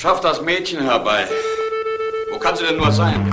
[0.00, 1.26] Schaff das Mädchen herbei.
[2.30, 3.30] Wo kann sie denn nur sein?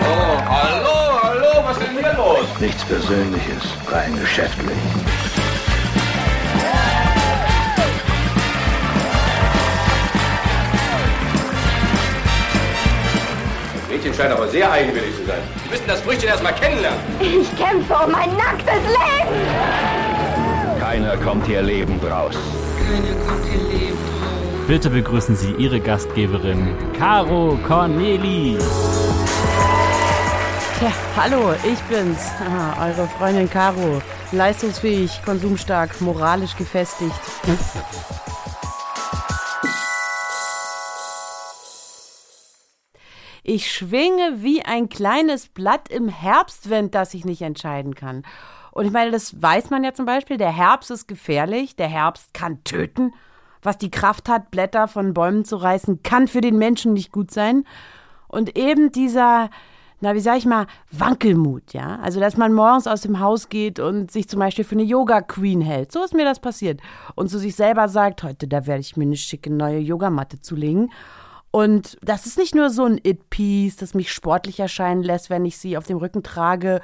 [0.00, 2.46] Hallo, hallo, hallo, was ist denn hier los?
[2.58, 3.62] Nichts Persönliches,
[3.92, 4.78] rein geschäftlich.
[13.74, 15.42] Das Mädchen scheint aber sehr eigenwillig zu sein.
[15.62, 17.00] Sie müssen das Früchtchen erst mal kennenlernen.
[17.20, 19.28] Ich kämpfe um mein nacktes Leben.
[20.80, 22.34] Keiner kommt hier lebend raus.
[24.70, 28.56] Bitte begrüßen Sie Ihre Gastgeberin, Caro Corneli.
[30.80, 34.00] Ja, hallo, ich bin's, Aha, eure Freundin Caro.
[34.30, 37.12] Leistungsfähig, konsumstark, moralisch gefestigt.
[43.42, 48.22] Ich schwinge wie ein kleines Blatt im Herbstwind, das ich nicht entscheiden kann.
[48.70, 50.36] Und ich meine, das weiß man ja zum Beispiel.
[50.36, 51.74] Der Herbst ist gefährlich.
[51.74, 53.12] Der Herbst kann töten.
[53.62, 57.30] Was die Kraft hat, Blätter von Bäumen zu reißen, kann für den Menschen nicht gut
[57.30, 57.64] sein.
[58.28, 59.50] Und eben dieser,
[60.00, 61.98] na, wie sag ich mal, Wankelmut, ja.
[62.02, 65.60] Also, dass man morgens aus dem Haus geht und sich zum Beispiel für eine Yoga-Queen
[65.60, 65.92] hält.
[65.92, 66.80] So ist mir das passiert.
[67.14, 70.90] Und zu sich selber sagt, heute, da werde ich mir eine schicke neue Yogamatte zulegen.
[71.50, 75.58] Und das ist nicht nur so ein It-Piece, das mich sportlich erscheinen lässt, wenn ich
[75.58, 76.80] sie auf dem Rücken trage,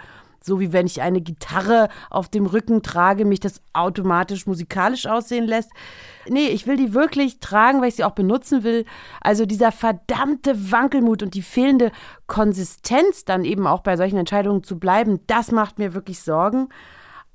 [0.46, 5.44] so wie wenn ich eine Gitarre auf dem Rücken trage, mich das automatisch musikalisch aussehen
[5.44, 5.70] lässt.
[6.28, 8.84] Nee, ich will die wirklich tragen, weil ich sie auch benutzen will.
[9.20, 11.90] Also dieser verdammte Wankelmut und die fehlende
[12.26, 16.68] Konsistenz dann eben auch bei solchen Entscheidungen zu bleiben, das macht mir wirklich Sorgen.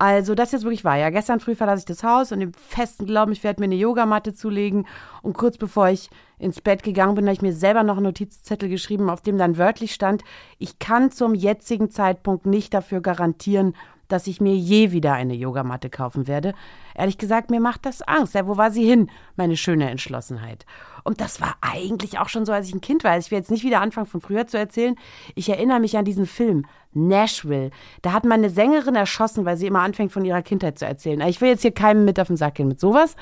[0.02, 0.98] Also, das jetzt wirklich wahr.
[0.98, 3.76] Ja, gestern früh verlasse ich das Haus und im festen Glauben, ich werde mir eine
[3.76, 4.88] Yogamatte zulegen.
[5.22, 8.68] Und kurz bevor ich ins Bett gegangen bin, habe ich mir selber noch einen Notizzettel
[8.68, 10.24] geschrieben, auf dem dann wörtlich stand,
[10.58, 13.76] ich kann zum jetzigen Zeitpunkt nicht dafür garantieren,
[14.12, 16.54] dass ich mir je wieder eine Yogamatte kaufen werde.
[16.96, 18.34] Ehrlich gesagt, mir macht das Angst.
[18.34, 20.66] Ja, wo war sie hin, meine schöne Entschlossenheit?
[21.04, 23.18] Und das war eigentlich auch schon so, als ich ein Kind war.
[23.18, 24.96] Ich will jetzt nicht wieder anfangen, von früher zu erzählen.
[25.36, 27.72] Ich erinnere mich an diesen Film, Nashville.
[28.02, 31.22] Da hat man eine Sängerin erschossen, weil sie immer anfängt, von ihrer Kindheit zu erzählen.
[31.22, 33.16] Ich will jetzt hier keinem mit auf den Sack gehen mit sowas.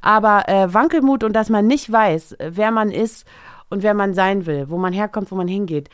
[0.00, 3.26] Aber äh, Wankelmut und dass man nicht weiß, wer man ist
[3.70, 5.88] und wer man sein will, wo man herkommt, wo man hingeht,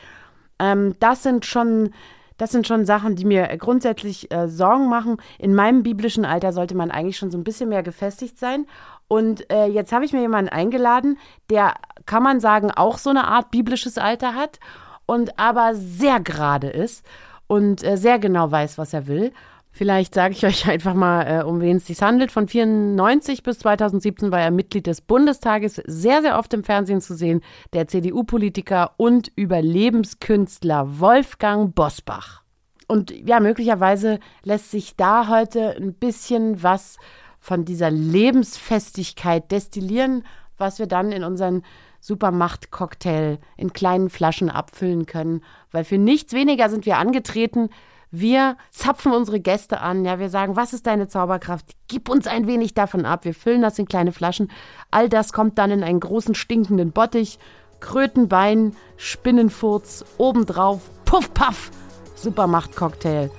[0.59, 1.93] ähm, das sind schon
[2.41, 5.17] das sind schon Sachen, die mir grundsätzlich äh, Sorgen machen.
[5.37, 8.65] In meinem biblischen Alter sollte man eigentlich schon so ein bisschen mehr gefestigt sein.
[9.07, 11.19] Und äh, jetzt habe ich mir jemanden eingeladen,
[11.51, 11.75] der,
[12.07, 14.59] kann man sagen, auch so eine Art biblisches Alter hat
[15.05, 17.05] und aber sehr gerade ist
[17.45, 19.33] und äh, sehr genau weiß, was er will.
[19.71, 22.31] Vielleicht sage ich euch einfach mal, äh, um wen es sich handelt.
[22.31, 27.15] Von 94 bis 2017 war er Mitglied des Bundestages, sehr, sehr oft im Fernsehen zu
[27.15, 27.41] sehen,
[27.73, 32.41] der CDU-Politiker und Überlebenskünstler Wolfgang Bosbach.
[32.87, 36.97] Und ja, möglicherweise lässt sich da heute ein bisschen was
[37.39, 40.25] von dieser Lebensfestigkeit destillieren,
[40.57, 41.63] was wir dann in unseren
[42.01, 45.41] Supermacht-Cocktail in kleinen Flaschen abfüllen können.
[45.71, 47.69] Weil für nichts weniger sind wir angetreten,
[48.11, 51.65] wir zapfen unsere Gäste an, ja, wir sagen, was ist deine Zauberkraft?
[51.87, 53.23] Gib uns ein wenig davon ab.
[53.23, 54.51] Wir füllen das in kleine Flaschen.
[54.91, 57.39] All das kommt dann in einen großen stinkenden Bottich.
[57.79, 61.71] Krötenbein, Spinnenfurz, obendrauf, puff, paff,
[62.15, 63.31] Supermacht-Cocktail.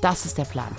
[0.00, 0.74] Das ist der Plan.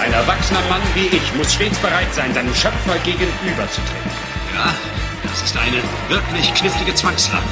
[0.00, 4.10] Ein erwachsener Mann wie ich muss stets bereit sein, seinem Schöpfer gegenüberzutreten.
[4.54, 4.74] Ja,
[5.22, 7.44] das ist eine wirklich knifflige Zwangslage.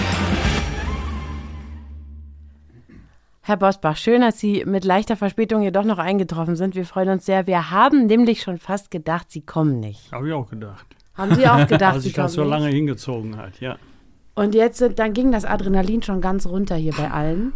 [3.43, 6.75] Herr Bosbach, schön, dass Sie mit leichter Verspätung hier doch noch eingetroffen sind.
[6.75, 7.47] Wir freuen uns sehr.
[7.47, 10.13] Wir haben nämlich schon fast gedacht, Sie kommen nicht.
[10.13, 10.87] Habe ich auch gedacht.
[11.15, 12.51] Haben Sie auch gedacht, Als Sie sich kommen das so nicht?
[12.51, 13.77] lange hingezogen hat, ja.
[14.35, 17.53] Und jetzt, sind- dann ging das Adrenalin schon ganz runter hier bei allen.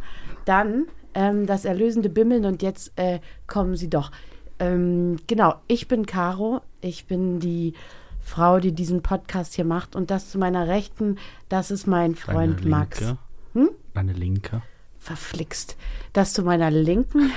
[0.47, 4.11] Dann ähm, das erlösende Bimmeln und jetzt äh, kommen sie doch.
[4.59, 6.61] Ähm, genau, ich bin Caro.
[6.81, 7.75] Ich bin die
[8.25, 9.95] Frau, die diesen Podcast hier macht.
[9.95, 11.19] Und das zu meiner Rechten,
[11.49, 13.01] das ist mein Freund Deine Max.
[13.01, 13.19] Linke.
[13.53, 13.71] Hm?
[13.95, 14.63] Eine Linke.
[14.99, 15.77] Verflixt.
[16.15, 17.31] Das zu meiner Linken.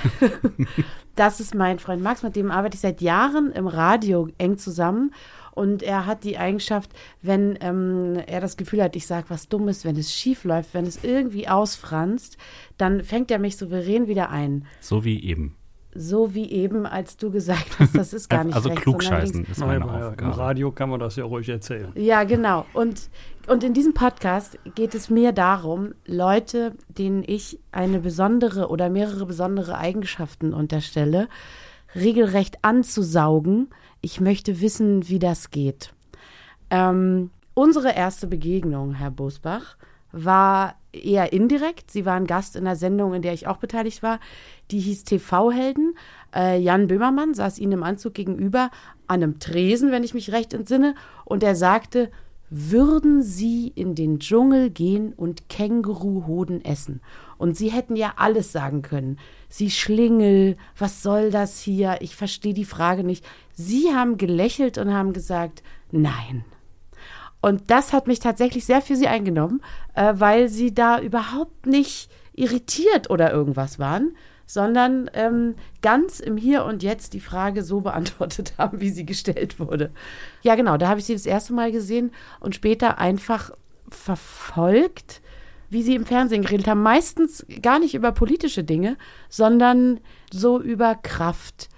[1.15, 5.13] das ist mein Freund Max, mit dem arbeite ich seit Jahren im Radio eng zusammen.
[5.51, 6.91] Und er hat die Eigenschaft,
[7.21, 10.85] wenn ähm, er das Gefühl hat, ich sage was Dummes, wenn es schief läuft, wenn
[10.85, 12.38] es irgendwie ausfranst,
[12.77, 14.65] dann fängt er mich souverän wieder ein.
[14.79, 15.56] So wie eben.
[15.99, 19.45] So wie eben, als du gesagt hast, das ist gar nicht also rechts, sondern klugscheißen
[19.45, 20.38] ist meine Im Aufgabe.
[20.38, 21.91] Radio kann man das ja ruhig erzählen.
[21.95, 22.67] Ja, genau.
[22.73, 23.09] Und,
[23.47, 29.25] und in diesem Podcast geht es mir darum, Leute, denen ich eine besondere oder mehrere
[29.25, 31.29] besondere Eigenschaften unterstelle,
[31.95, 33.69] regelrecht anzusaugen.
[34.01, 35.93] Ich möchte wissen, wie das geht.
[36.69, 39.77] Ähm, unsere erste Begegnung, Herr Bosbach,
[40.11, 41.91] war eher indirekt.
[41.91, 44.19] Sie waren Gast in einer Sendung, in der ich auch beteiligt war.
[44.71, 45.95] Die hieß TV-Helden.
[46.35, 48.69] Äh, Jan Böhmermann saß ihnen im Anzug gegenüber
[49.07, 52.09] an einem Tresen, wenn ich mich recht entsinne, und er sagte,
[52.49, 57.01] würden Sie in den Dschungel gehen und Känguruhoden essen?
[57.37, 59.19] Und Sie hätten ja alles sagen können.
[59.49, 61.97] Sie Schlingel, was soll das hier?
[61.99, 63.25] Ich verstehe die Frage nicht.
[63.53, 65.61] Sie haben gelächelt und haben gesagt,
[65.91, 66.45] nein.
[67.41, 69.61] Und das hat mich tatsächlich sehr für Sie eingenommen,
[69.93, 74.15] äh, weil Sie da überhaupt nicht irritiert oder irgendwas waren,
[74.47, 79.59] sondern ähm, ganz im Hier und Jetzt die Frage so beantwortet haben, wie sie gestellt
[79.59, 79.91] wurde.
[80.41, 83.51] Ja, genau, da habe ich sie das erste Mal gesehen und später einfach
[83.89, 85.21] verfolgt,
[85.69, 86.81] wie sie im Fernsehen geredet haben.
[86.81, 88.97] Meistens gar nicht über politische Dinge,
[89.29, 89.99] sondern
[90.31, 91.69] so über Kraft,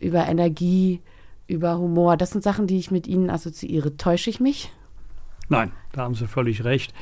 [0.00, 1.02] über Energie,
[1.46, 2.16] über Humor.
[2.16, 3.96] Das sind Sachen, die ich mit ihnen assoziiere.
[3.96, 4.72] Täusche ich mich?
[5.48, 6.94] Nein, da haben Sie völlig recht.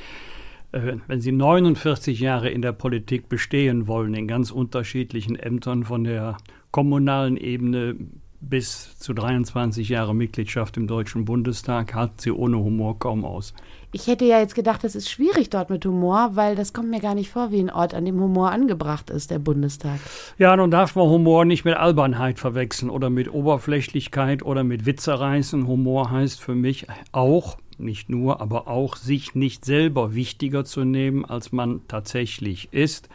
[0.73, 6.39] Wenn Sie 49 Jahre in der Politik bestehen wollen, in ganz unterschiedlichen Ämtern von der
[6.71, 7.97] kommunalen Ebene
[8.43, 13.55] bis zu 23 Jahre Mitgliedschaft im Deutschen Bundestag, halten Sie ohne Humor kaum aus.
[13.93, 17.01] Ich hätte ja jetzt gedacht, das ist schwierig dort mit Humor, weil das kommt mir
[17.01, 20.01] gar nicht vor wie ein Ort, an dem Humor angebracht ist, der Bundestag.
[20.39, 25.67] Ja, nun darf man Humor nicht mit Albernheit verwechseln oder mit Oberflächlichkeit oder mit Witzereißen.
[25.67, 31.25] Humor heißt für mich auch, nicht nur, aber auch sich nicht selber wichtiger zu nehmen,
[31.25, 33.09] als man tatsächlich ist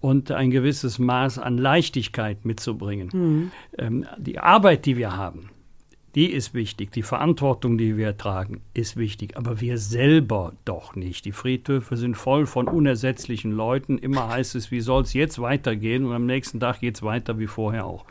[0.00, 3.10] und ein gewisses Maß an Leichtigkeit mitzubringen.
[3.12, 3.50] Mhm.
[3.78, 5.50] Ähm, die Arbeit, die wir haben,
[6.14, 6.90] die ist wichtig.
[6.90, 9.36] Die Verantwortung, die wir tragen, ist wichtig.
[9.36, 11.24] Aber wir selber doch nicht.
[11.24, 13.96] Die Friedhöfe sind voll von unersetzlichen Leuten.
[13.96, 16.04] Immer heißt es, wie soll es jetzt weitergehen?
[16.04, 18.06] Und am nächsten Tag geht es weiter wie vorher auch.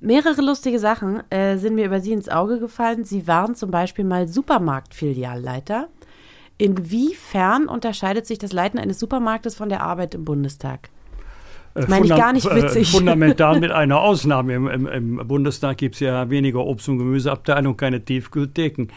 [0.00, 3.04] Mehrere lustige Sachen äh, sind mir über Sie ins Auge gefallen.
[3.04, 5.88] Sie waren zum Beispiel mal Supermarktfilialleiter.
[6.56, 10.90] Inwiefern unterscheidet sich das Leiten eines Supermarktes von der Arbeit im Bundestag?
[11.74, 12.90] Das äh, meine ich gar nicht äh, witzig.
[12.90, 14.54] Fundamental mit einer Ausnahme.
[14.54, 18.88] Im, im, im Bundestag gibt es ja weniger Obst- und Gemüseabteilung, keine Tiefkühltheken.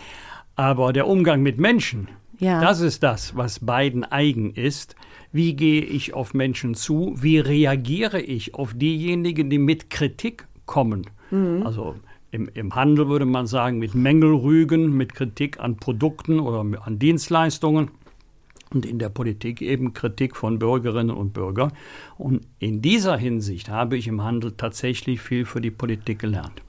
[0.56, 2.62] Aber der Umgang mit Menschen, ja.
[2.62, 4.96] das ist das, was beiden eigen ist.
[5.32, 7.16] Wie gehe ich auf Menschen zu?
[7.18, 11.06] Wie reagiere ich auf diejenigen, die mit Kritik kommen?
[11.32, 11.64] Mhm.
[11.66, 11.96] Also
[12.32, 17.92] im, im, Handel würde man sagen, mit Mängelrügen, mit Kritik an Produkten oder an Dienstleistungen
[18.74, 21.74] und in der Politik eben Kritik von Bürgerinnen und Bürgern.
[22.18, 26.62] Und in dieser Hinsicht habe ich im Handel tatsächlich viel für die Politik gelernt.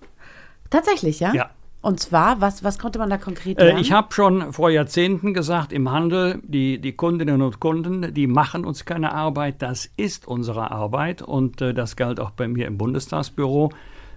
[0.69, 1.33] Tatsächlich, ja?
[1.33, 1.51] Ja.
[1.83, 3.79] Und zwar, was, was konnte man da konkret lernen?
[3.79, 8.29] Äh, ich habe schon vor Jahrzehnten gesagt, im Handel, die, die Kundinnen und Kunden, die
[8.29, 11.23] machen uns keine Arbeit, das ist unsere Arbeit.
[11.23, 13.73] Und äh, das galt auch bei mir im Bundestagsbüro.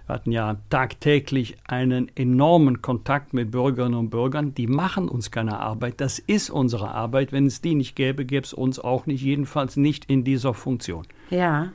[0.06, 4.54] Wir hatten ja tagtäglich einen enormen Kontakt mit Bürgerinnen und Bürgern.
[4.54, 6.00] Die machen uns keine Arbeit.
[6.00, 7.32] Das ist unsere Arbeit.
[7.32, 9.22] Wenn es die nicht gäbe, gäbe es uns auch nicht.
[9.22, 11.04] Jedenfalls nicht in dieser Funktion.
[11.30, 11.72] Ja.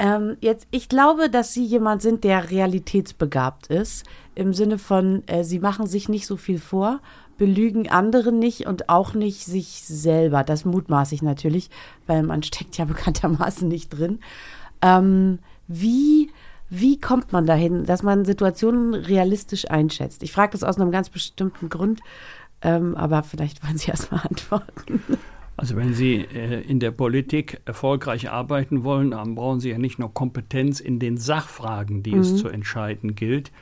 [0.00, 4.06] Ähm, jetzt, ich glaube, dass Sie jemand sind, der realitätsbegabt ist.
[4.34, 7.00] Im Sinne von, äh, Sie machen sich nicht so viel vor,
[7.36, 10.42] belügen andere nicht und auch nicht sich selber.
[10.42, 11.68] Das mutmaße ich natürlich,
[12.06, 14.20] weil man steckt ja bekanntermaßen nicht drin.
[14.80, 15.38] Ähm,
[15.68, 16.30] wie
[16.70, 20.22] wie kommt man dahin, dass man Situationen realistisch einschätzt?
[20.22, 22.00] Ich frage das aus einem ganz bestimmten Grund,
[22.62, 25.02] ähm, aber vielleicht wollen Sie erst mal antworten.
[25.60, 29.98] Also wenn Sie äh, in der Politik erfolgreich arbeiten wollen, dann brauchen Sie ja nicht
[29.98, 32.20] nur Kompetenz in den Sachfragen, die mhm.
[32.20, 33.52] es zu entscheiden gilt.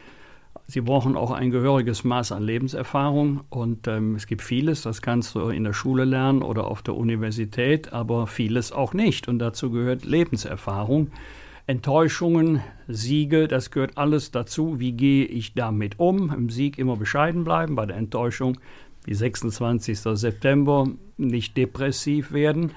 [0.68, 5.34] Sie brauchen auch ein gehöriges Maß an Lebenserfahrung und ähm, es gibt vieles, das kannst
[5.34, 9.72] du in der Schule lernen oder auf der Universität, aber vieles auch nicht und dazu
[9.72, 11.10] gehört Lebenserfahrung.
[11.66, 14.78] Enttäuschungen, Siege, das gehört alles dazu.
[14.78, 16.32] Wie gehe ich damit um?
[16.32, 18.56] Im Sieg immer bescheiden bleiben, bei der Enttäuschung
[19.08, 20.00] wie 26.
[20.00, 20.86] September
[21.16, 22.72] nicht depressiv werden.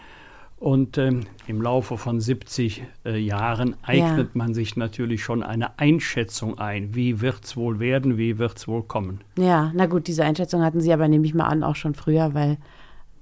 [0.58, 4.32] Und ähm, im Laufe von 70 äh, Jahren eignet ja.
[4.36, 6.94] man sich natürlich schon eine Einschätzung ein.
[6.94, 8.18] Wie wird es wohl werden?
[8.18, 9.22] Wie wird es wohl kommen?
[9.38, 12.36] Ja, na gut, diese Einschätzung hatten Sie aber, nehme ich mal an, auch schon früher,
[12.36, 12.60] weil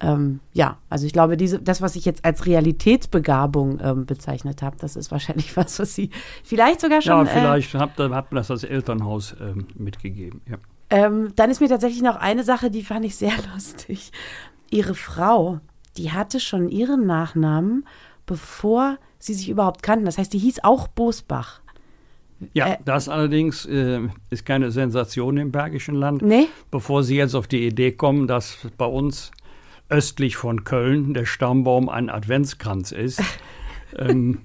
[0.02, 4.76] ähm, ja, also ich glaube, diese, das, was ich jetzt als Realitätsbegabung ähm, bezeichnet habe,
[4.80, 6.10] das ist wahrscheinlich was, was Sie
[6.44, 7.26] vielleicht sogar schon.
[7.26, 10.42] Ja, vielleicht äh, hat, hat man das als Elternhaus ähm, mitgegeben.
[10.48, 10.58] Ja.
[10.90, 14.12] Ähm, dann ist mir tatsächlich noch eine Sache, die fand ich sehr lustig.
[14.72, 15.60] Ihre Frau,
[15.98, 17.86] die hatte schon ihren Nachnamen,
[18.26, 20.06] bevor sie sich überhaupt kannten.
[20.06, 21.62] Das heißt, die hieß auch Bosbach.
[22.54, 26.22] Ja, äh, das allerdings äh, ist keine Sensation im Bergischen Land.
[26.22, 26.48] Nee.
[26.72, 29.32] Bevor Sie jetzt auf die Idee kommen, dass bei uns
[29.90, 33.22] östlich von Köln der Stammbaum ein Adventskranz ist.
[33.98, 34.40] ähm,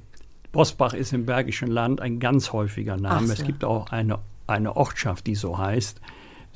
[0.52, 3.26] Bosbach ist im Bergischen Land ein ganz häufiger Name.
[3.26, 3.32] So.
[3.32, 6.00] Es gibt auch eine, eine Ortschaft, die so heißt.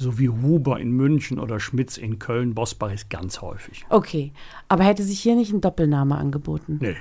[0.00, 2.55] So wie Huber in München oder Schmitz in Köln.
[2.55, 3.85] Bosbach ist ganz häufig.
[3.90, 4.33] Okay,
[4.69, 6.78] aber hätte sich hier nicht ein Doppelname angeboten?
[6.81, 6.97] Nee.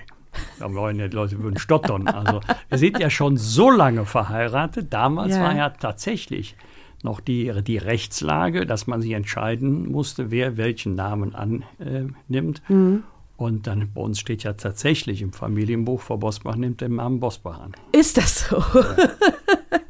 [0.60, 2.08] Da wollen ja die Leute würden stottern.
[2.08, 4.92] Also wir sind ja schon so lange verheiratet.
[4.94, 5.44] Damals Ja.
[5.44, 6.56] war ja tatsächlich
[7.04, 12.62] noch die, die Rechtslage, dass man sich entscheiden musste, wer welchen Namen annimmt.
[12.68, 13.04] Mhm.
[13.36, 17.60] Und dann bei uns steht ja tatsächlich im Familienbuch, Frau Bosbach nimmt den Namen Bosbach
[17.60, 17.74] an.
[17.92, 18.58] Ist das so?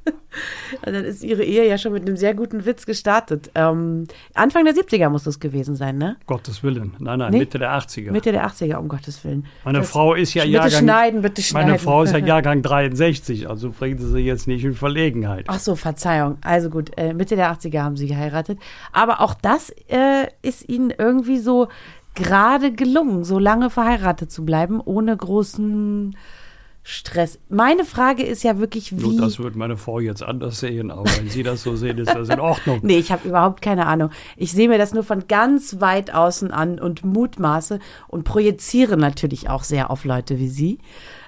[0.83, 3.51] Dann ist Ihre Ehe ja schon mit einem sehr guten Witz gestartet.
[3.55, 6.17] Ähm, Anfang der 70er muss das gewesen sein, ne?
[6.25, 6.93] Gottes Willen.
[6.99, 7.39] Nein, nein, Nee.
[7.39, 8.11] Mitte der 80er.
[8.11, 9.45] Mitte der 80er, um Gottes Willen.
[9.63, 10.79] Meine Das- Frau ist ja bitte Jahrgang.
[10.81, 11.67] schneiden, bitte schneiden.
[11.69, 15.45] Meine Frau ist ja Jahrgang 63, also bringen Sie sie jetzt nicht in Verlegenheit.
[15.47, 16.37] Ach so, Verzeihung.
[16.43, 18.59] Also gut, äh, Mitte der 80er haben sie geheiratet.
[18.91, 21.67] Aber auch das äh, ist ihnen irgendwie so
[22.15, 26.15] gerade gelungen, so lange verheiratet zu bleiben, ohne großen
[26.89, 27.37] Stress.
[27.49, 29.01] Meine Frage ist ja wirklich, wie.
[29.01, 32.15] Nur das wird meine Frau jetzt anders sehen, aber wenn Sie das so sehen, ist
[32.15, 32.79] das in Ordnung.
[32.87, 34.09] Nee, ich habe überhaupt keine Ahnung.
[34.37, 39.49] Ich sehe mir das nur von ganz weit außen an und mutmaße und projiziere natürlich
[39.49, 40.77] auch sehr auf Leute wie Sie.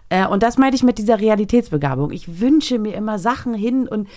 [0.08, 2.12] Äh, und das meinte ich mit dieser Realitätsbegabung.
[2.12, 4.08] Ich wünsche mir immer Sachen hin und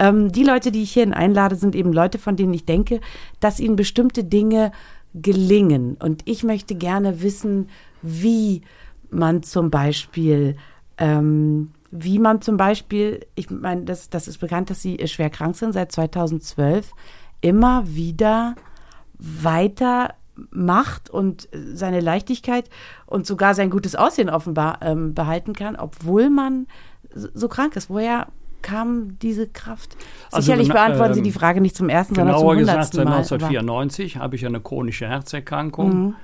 [0.00, 3.00] ähm, die Leute, die ich hierhin einlade, sind eben Leute, von denen ich denke,
[3.38, 4.72] dass ihnen bestimmte Dinge
[5.14, 5.96] gelingen.
[6.02, 7.68] Und ich möchte gerne wissen,
[8.02, 8.62] wie
[9.10, 10.56] man zum Beispiel
[10.98, 15.56] ähm, wie man zum Beispiel, ich meine, das, das ist bekannt, dass sie schwer krank
[15.56, 16.92] sind seit 2012,
[17.40, 18.56] immer wieder
[19.18, 20.14] weiter
[20.50, 22.68] macht und seine Leichtigkeit
[23.06, 26.66] und sogar sein gutes Aussehen offenbar ähm, behalten kann, obwohl man
[27.12, 27.90] so krank ist.
[27.90, 28.28] Woher
[28.62, 29.96] kam diese Kraft?
[30.30, 32.74] Also, Sicherlich na, beantworten Sie ähm, die Frage nicht zum ersten, sondern zum Genauer gesagt,
[32.76, 33.12] hundertsten seit Mal.
[33.12, 36.14] aber- 1994 habe ich eine chronische Herzerkrankung.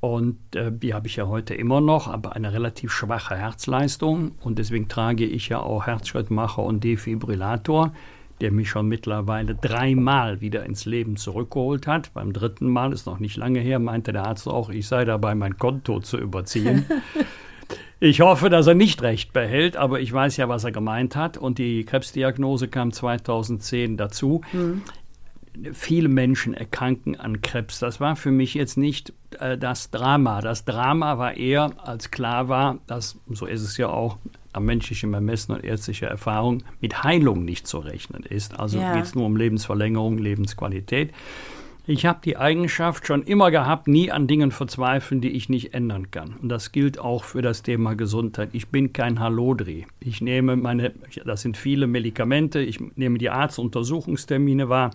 [0.00, 4.32] Und äh, die habe ich ja heute immer noch, aber eine relativ schwache Herzleistung.
[4.40, 7.92] Und deswegen trage ich ja auch Herzschrittmacher und Defibrillator,
[8.40, 12.12] der mich schon mittlerweile dreimal wieder ins Leben zurückgeholt hat.
[12.12, 15.34] Beim dritten Mal, ist noch nicht lange her, meinte der Arzt auch, ich sei dabei,
[15.34, 16.86] mein Konto zu überziehen.
[17.98, 21.38] Ich hoffe, dass er nicht recht behält, aber ich weiß ja, was er gemeint hat.
[21.38, 24.42] Und die Krebsdiagnose kam 2010 dazu.
[25.72, 27.78] Viele Menschen erkranken an Krebs.
[27.78, 30.40] Das war für mich jetzt nicht äh, das Drama.
[30.40, 34.18] Das Drama war eher, als klar war, dass, so ist es ja auch,
[34.52, 38.58] am menschlichen Ermessen und ärztlicher Erfahrung mit Heilung nicht zu rechnen ist.
[38.58, 38.94] Also Ja.
[38.94, 41.12] geht es nur um Lebensverlängerung, Lebensqualität.
[41.88, 46.10] Ich habe die Eigenschaft schon immer gehabt, nie an Dingen verzweifeln, die ich nicht ändern
[46.10, 46.34] kann.
[46.42, 48.48] Und das gilt auch für das Thema Gesundheit.
[48.54, 49.86] Ich bin kein Hallodri.
[50.00, 54.90] Ich nehme meine, das sind viele Medikamente, ich nehme die Arztuntersuchungstermine wahr.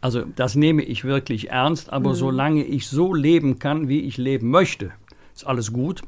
[0.00, 4.48] Also das nehme ich wirklich ernst, aber solange ich so leben kann, wie ich leben
[4.50, 4.92] möchte,
[5.34, 6.02] ist alles gut.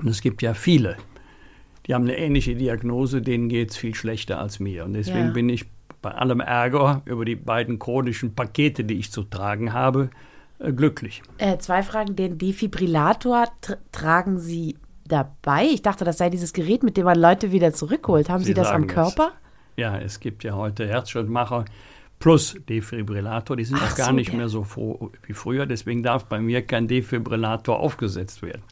[0.00, 0.96] Und es gibt ja viele,
[1.86, 4.84] die haben eine ähnliche Diagnose, denen geht es viel schlechter als mir.
[4.84, 5.32] Und deswegen Ja.
[5.32, 5.66] bin ich
[6.02, 10.10] bei allem Ärger über die beiden chronischen Pakete, die ich zu tragen habe,
[10.58, 11.22] äh, glücklich.
[11.38, 12.16] Äh, zwei Fragen.
[12.16, 15.66] Den Defibrillator tr tragen Sie dabei?
[15.66, 18.28] Ich dachte, das sei dieses Gerät, mit dem man Leute wieder zurückholt.
[18.28, 18.94] Haben Sie, Sie das am sagen es.
[18.94, 19.32] Körper?
[19.76, 21.64] Ja, es gibt ja heute Herzschrittmacher
[22.24, 23.54] plus Defibrillator.
[23.56, 24.36] Die sind Ach auch gar so, nicht ja.
[24.38, 25.66] mehr so froh wie früher.
[25.66, 28.62] Deswegen darf bei mir kein Defibrillator aufgesetzt werden.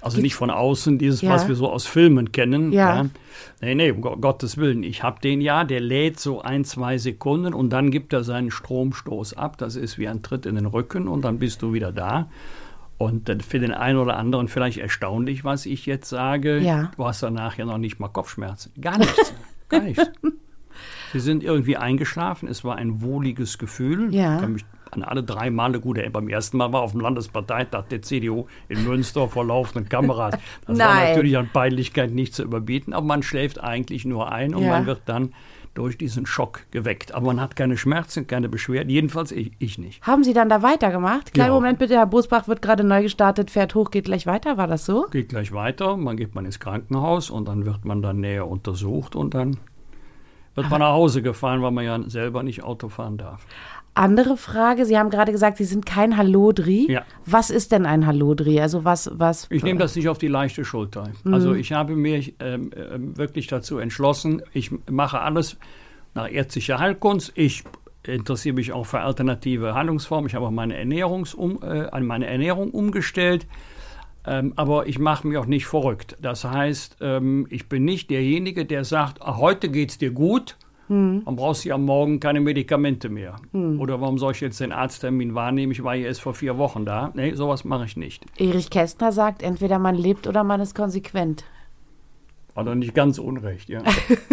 [0.00, 1.30] Also nicht von außen, dieses, Ja.
[1.30, 2.72] was wir so aus Filmen kennen.
[2.72, 3.06] Ja.
[3.60, 4.82] Nee, nee, um Go- Gottes Willen.
[4.82, 8.50] Ich habe den ja, der lädt so ein, zwei Sekunden und dann gibt er seinen
[8.50, 9.56] Stromstoß ab.
[9.58, 12.28] Das ist wie ein Tritt in den Rücken und dann bist du wieder da.
[12.98, 16.58] Und für den einen oder anderen vielleicht erstaunlich, was ich jetzt sage.
[16.58, 16.92] Ja.
[16.96, 18.72] Du hast danach ja noch nicht mal Kopfschmerzen.
[18.80, 19.34] Gar nichts.
[19.68, 20.10] Gar nichts.
[21.12, 22.48] Sie sind irgendwie eingeschlafen.
[22.48, 24.14] Es war ein wohliges Gefühl.
[24.14, 24.36] Ja.
[24.36, 26.12] Ich kann mich an alle drei Male gut erinnern.
[26.12, 30.34] Beim ersten Mal war auf dem Landesparteitag der CDU in Münster vor laufenden Kameras.
[30.66, 31.08] Das war Nein.
[31.10, 34.70] natürlich an Peinlichkeit nicht zu überbieten, aber man schläft eigentlich nur ein und Ja.
[34.70, 35.32] man wird dann
[35.74, 37.12] durch diesen Schock geweckt.
[37.12, 40.00] Aber man hat keine Schmerzen, keine Beschwerden, jedenfalls ich, ich nicht.
[40.06, 41.34] Haben Sie dann da weitergemacht?
[41.34, 41.54] Kleinen Ja.
[41.54, 44.56] Moment bitte, Herr Bosbach wird gerade neu gestartet, fährt hoch, geht gleich weiter.
[44.56, 45.06] War das so?
[45.10, 49.16] Geht gleich weiter, man geht man ins Krankenhaus und dann wird man dann näher untersucht
[49.16, 49.56] und dann
[50.54, 53.46] wird man nach Hause gefahren, weil man ja selber nicht Auto fahren darf.
[53.96, 56.90] Andere Frage, Sie haben gerade gesagt, Sie sind kein Hallodri.
[56.90, 57.02] Ja.
[57.26, 58.60] Was ist denn ein Hallodri?
[58.60, 59.46] Also was, was?
[59.50, 61.10] Ich nehme das nicht auf die leichte Schulter.
[61.24, 65.58] Also ich habe mich ähm, ähm, wirklich dazu entschlossen, ich mache alles
[66.14, 67.32] nach ärztlicher Heilkunst.
[67.36, 67.62] Ich
[68.02, 70.28] interessiere mich auch für alternative Handlungsformen.
[70.28, 73.46] Ich habe auch meine, Ernährungsum, äh, an meine Ernährung umgestellt.
[74.26, 76.16] Ähm, aber ich mache mich auch nicht verrückt.
[76.20, 80.56] Das heißt, ähm, ich bin nicht derjenige, der sagt, ah, heute geht es dir gut,
[80.88, 83.36] dann brauchst du ja am Morgen keine Medikamente mehr.
[83.54, 85.72] Oder warum soll ich jetzt den Arzttermin wahrnehmen?
[85.72, 87.10] Ich war ja erst vor vier Wochen da.
[87.14, 88.24] Nee, sowas mache ich nicht.
[88.38, 91.44] Erich Kästner sagt, entweder man lebt oder man ist konsequent.
[92.54, 93.82] Er nicht ganz unrecht, ja.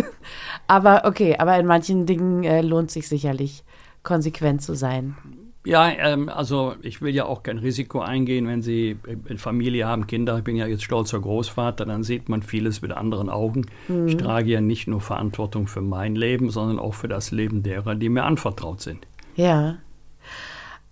[0.67, 3.63] Aber okay, aber in manchen Dingen äh, lohnt sich sicherlich,
[4.03, 5.15] konsequent zu sein.
[5.63, 8.97] Ja, ähm, also ich will ja auch kein Risiko eingehen, wenn Sie
[9.29, 10.37] eine Familie haben, Kinder.
[10.39, 13.67] Ich bin ja jetzt stolzer Großvater, dann sieht man vieles mit anderen Augen.
[13.87, 14.07] Mhm.
[14.07, 17.93] Ich trage ja nicht nur Verantwortung für mein Leben, sondern auch für das Leben derer,
[17.93, 19.05] die mir anvertraut sind.
[19.35, 19.77] Ja.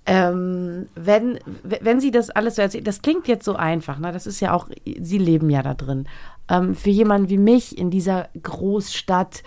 [0.05, 4.11] Ähm, wenn, wenn Sie das alles so erzählen, das klingt jetzt so einfach, ne?
[4.11, 6.07] das ist ja auch, Sie leben ja da drin.
[6.47, 9.43] Ähm, für jemanden wie mich in dieser Großstadt,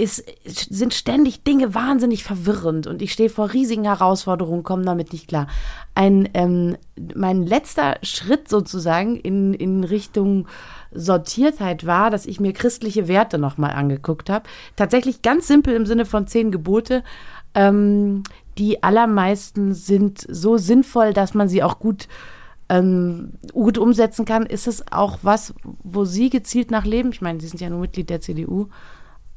[0.00, 5.28] ist, sind ständig Dinge wahnsinnig verwirrend und ich stehe vor riesigen Herausforderungen, komme damit nicht
[5.28, 5.46] klar.
[5.94, 6.76] Ein, ähm,
[7.14, 10.48] mein letzter Schritt sozusagen in, in Richtung
[10.92, 14.48] Sortiertheit war, dass ich mir christliche Werte nochmal angeguckt habe.
[14.76, 17.04] Tatsächlich ganz simpel im Sinne von zehn Gebote.
[17.54, 18.22] Ähm,
[18.56, 22.08] die allermeisten sind so sinnvoll, dass man sie auch gut
[22.70, 24.46] ähm, gut umsetzen kann.
[24.46, 27.10] Ist es auch was, wo Sie gezielt nach leben?
[27.10, 28.68] Ich meine, Sie sind ja nur Mitglied der CDU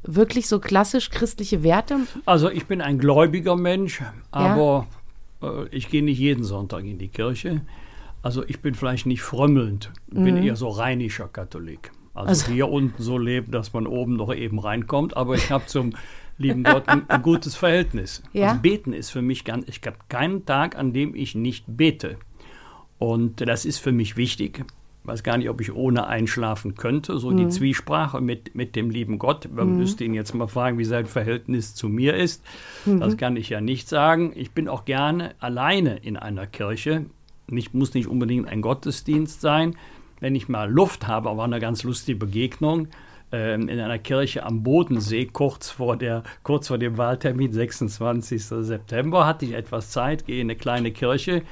[0.04, 2.00] wirklich so klassisch christliche Werte?
[2.26, 4.86] Also ich bin ein gläubiger Mensch, aber
[5.42, 5.48] ja.
[5.48, 7.62] äh, ich gehe nicht jeden Sonntag in die Kirche.
[8.22, 10.42] Also ich bin vielleicht nicht frömmelnd, bin mhm.
[10.42, 11.92] eher so rheinischer Katholik.
[12.14, 15.66] Also, also, hier unten so leben, dass man oben noch eben reinkommt, aber ich habe
[15.66, 15.94] zum
[16.38, 18.22] lieben Gott ein, ein gutes Verhältnis.
[18.32, 18.50] Ja?
[18.50, 22.16] Also beten ist für mich ganz, ich habe keinen Tag, an dem ich nicht bete.
[22.98, 24.64] Und das ist für mich wichtig
[25.04, 27.18] weiß gar nicht, ob ich ohne einschlafen könnte.
[27.18, 27.36] So mhm.
[27.36, 29.48] die Zwiesprache mit, mit dem lieben Gott.
[29.54, 29.78] Man mhm.
[29.78, 32.42] müsste ihn jetzt mal fragen, wie sein Verhältnis zu mir ist.
[32.86, 33.00] Mhm.
[33.00, 34.32] Das kann ich ja nicht sagen.
[34.34, 37.06] Ich bin auch gerne alleine in einer Kirche.
[37.46, 39.76] Nicht, muss nicht unbedingt ein Gottesdienst sein.
[40.20, 42.88] Wenn ich mal Luft habe, war eine ganz lustige Begegnung
[43.30, 48.42] ähm, in einer Kirche am Bodensee, kurz vor, der, kurz vor dem Wahltermin, 26.
[48.42, 51.42] September, hatte ich etwas Zeit, gehe in eine kleine Kirche.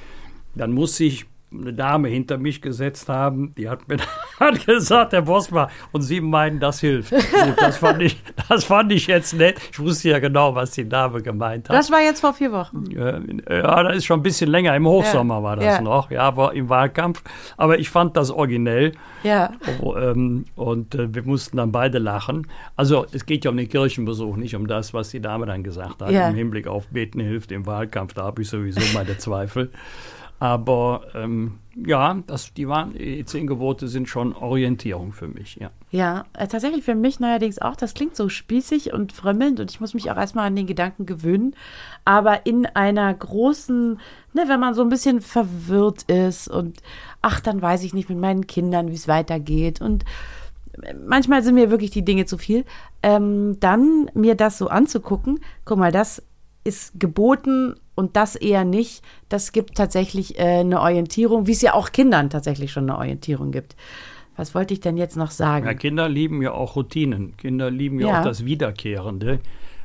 [0.54, 1.26] Dann muss ich
[1.60, 3.98] eine Dame hinter mich gesetzt haben, die hat mir
[4.40, 7.10] hat gesagt, Herr Bosma, und Sie meinen, das hilft.
[7.10, 9.60] Gut, das, fand ich, das fand ich jetzt nett.
[9.72, 11.76] Ich wusste ja genau, was die Dame gemeint hat.
[11.76, 12.84] Das war jetzt vor vier Wochen.
[12.90, 14.74] Ja, das ist schon ein bisschen länger.
[14.74, 15.42] Im Hochsommer ja.
[15.42, 15.80] war das ja.
[15.80, 17.22] noch, ja, aber im Wahlkampf.
[17.56, 18.92] Aber ich fand das originell.
[19.22, 19.52] Ja.
[19.80, 22.46] Oh, ähm, und äh, wir mussten dann beide lachen.
[22.76, 26.02] Also es geht ja um den Kirchenbesuch, nicht um das, was die Dame dann gesagt
[26.02, 26.10] hat.
[26.10, 26.28] Ja.
[26.28, 29.70] Im Hinblick auf Beten hilft im Wahlkampf, da habe ich sowieso meine Zweifel.
[30.42, 35.70] Aber ähm, ja, das, die, waren, die zehn Gebote sind schon Orientierung für mich, ja.
[35.92, 37.76] Ja, äh, tatsächlich für mich neuerdings auch.
[37.76, 41.06] Das klingt so spießig und frömmelnd und ich muss mich auch erstmal an den Gedanken
[41.06, 41.54] gewöhnen.
[42.04, 44.00] Aber in einer großen,
[44.32, 46.82] ne, wenn man so ein bisschen verwirrt ist und
[47.20, 50.04] ach, dann weiß ich nicht mit meinen Kindern, wie es weitergeht und
[50.82, 52.64] äh, manchmal sind mir wirklich die Dinge zu viel,
[53.04, 56.20] ähm, dann mir das so anzugucken, guck mal, das
[56.64, 59.02] ist geboten und das eher nicht.
[59.28, 63.52] Das gibt tatsächlich äh, eine Orientierung, wie es ja auch Kindern tatsächlich schon eine Orientierung
[63.52, 63.76] gibt.
[64.36, 65.66] Was wollte ich denn jetzt noch sagen?
[65.66, 67.36] Ja, Kinder lieben ja auch Routinen.
[67.36, 69.40] Kinder lieben ja, ja auch das Wiederkehrende,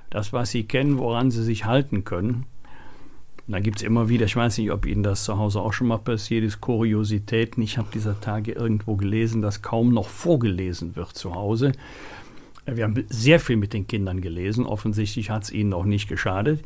[0.09, 2.45] das, was sie kennen, woran sie sich halten können.
[3.45, 5.71] Und da gibt es immer wieder, ich weiß nicht, ob Ihnen das zu Hause auch
[5.71, 7.63] schon mal passiert ist, Kuriositäten.
[7.63, 11.71] Ich habe dieser Tage irgendwo gelesen, dass kaum noch vorgelesen wird zu Hause.
[12.65, 14.65] Wir haben sehr viel mit den Kindern gelesen.
[14.65, 16.61] Offensichtlich hat es ihnen auch nicht geschadet.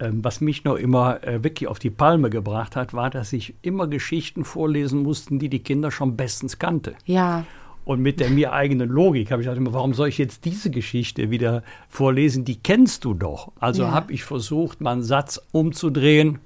[0.00, 3.54] Ähm, was mich noch immer äh, wirklich auf die Palme gebracht hat, war, dass ich
[3.60, 6.94] immer Geschichten vorlesen musste, die die Kinder schon bestens kannte.
[7.04, 7.44] Ja.
[7.84, 11.30] Und mit der mir eigenen Logik habe ich gedacht, warum soll ich jetzt diese Geschichte
[11.30, 12.44] wieder vorlesen?
[12.44, 13.52] Die kennst du doch.
[13.60, 13.90] Also ja.
[13.90, 16.38] habe ich versucht, meinen Satz umzudrehen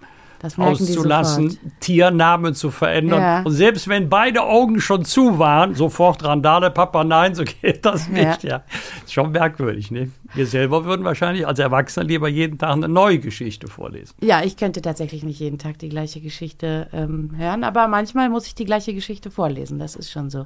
[0.57, 3.21] auszulassen, Tiernamen zu verändern.
[3.21, 3.43] Ja.
[3.43, 8.09] Und selbst wenn beide Augen schon zu waren, sofort Randale, Papa, nein, so geht das
[8.09, 8.45] nicht.
[8.45, 8.51] Ja.
[8.51, 8.65] ja.
[9.05, 10.11] Ist schon merkwürdig, ne?
[10.35, 14.15] Wir selber würden wahrscheinlich als Erwachsene lieber jeden Tag eine neue Geschichte vorlesen.
[14.21, 18.47] Ja, ich könnte tatsächlich nicht jeden Tag die gleiche Geschichte ähm, hören, aber manchmal muss
[18.47, 19.79] ich die gleiche Geschichte vorlesen.
[19.79, 20.45] Das ist schon so.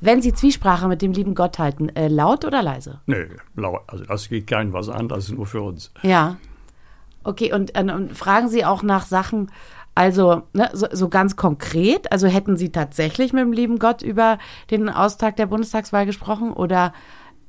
[0.00, 3.00] Wenn Sie Zwiesprache mit dem lieben Gott halten, äh, laut oder leise?
[3.06, 3.82] Nö, laut.
[3.86, 5.92] Also das geht keinem was an, das ist nur für uns.
[6.02, 6.36] Ja.
[7.24, 9.50] Okay, und, äh, und fragen Sie auch nach Sachen,
[9.94, 14.38] also ne, so, so, ganz konkret, also hätten Sie tatsächlich mit dem lieben Gott über
[14.70, 16.92] den Austag der Bundestagswahl gesprochen oder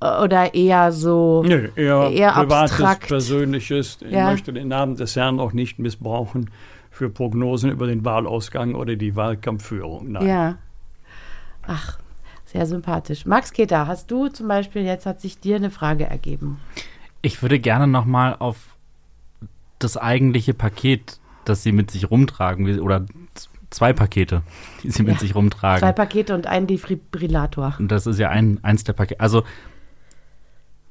[0.01, 3.07] oder eher so Nö, eher, eher privates, abstrakt.
[3.07, 3.97] persönliches.
[4.01, 4.31] Ich ja.
[4.31, 6.49] möchte den Namen des Herrn auch nicht missbrauchen
[6.89, 10.13] für Prognosen über den Wahlausgang oder die Wahlkampfführung.
[10.13, 10.27] Nein.
[10.27, 10.57] Ja.
[11.67, 11.99] Ach,
[12.45, 13.25] sehr sympathisch.
[13.25, 16.59] Max Keter, hast du zum Beispiel, jetzt hat sich dir eine Frage ergeben.
[17.21, 18.55] Ich würde gerne nochmal auf
[19.79, 23.05] das eigentliche Paket, das sie mit sich rumtragen, oder
[23.69, 24.43] zwei Pakete,
[24.83, 25.79] die sie mit ja, sich rumtragen.
[25.79, 27.75] Zwei Pakete und ein Defibrillator.
[27.79, 29.19] Und das ist ja ein, eins der Pakete.
[29.19, 29.43] Also,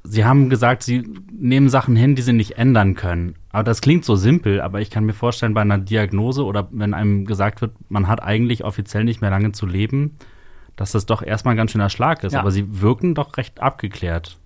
[0.05, 3.35] sie haben gesagt, sie nehmen Sachen hin, die sie nicht ändern können.
[3.51, 6.95] Aber das klingt so simpel, aber ich kann mir vorstellen, bei einer Diagnose oder wenn
[6.95, 10.17] einem gesagt wird, man hat eigentlich offiziell nicht mehr lange zu leben,
[10.77, 12.35] dass das doch erstmal ein ganz schöner Schlag ist.
[12.35, 12.41] Ja.
[12.41, 14.39] Aber sie wirken doch recht abgeklärt.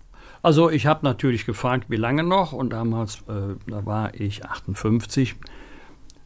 [0.42, 2.52] Also ich habe natürlich gefragt, wie lange noch?
[2.52, 5.36] Und damals, äh, da war ich 58,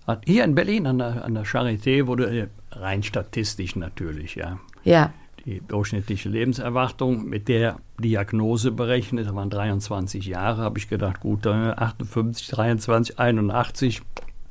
[0.06, 4.58] Hat- Hier in Berlin an der, an der Charité wurde äh, rein statistisch natürlich, ja,
[4.84, 5.12] Ja.
[5.44, 11.44] die durchschnittliche Lebenserwartung mit der Diagnose berechnet, das waren 23 Jahre, habe ich gedacht, gut,
[11.46, 14.02] äh, 58, 23, 81,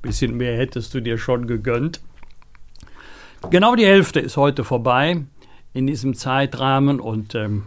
[0.02, 2.02] bisschen mehr hättest du dir schon gegönnt.
[3.50, 5.24] Genau die Hälfte ist heute vorbei
[5.74, 7.00] in diesem Zeitrahmen.
[7.00, 7.64] Und ähm,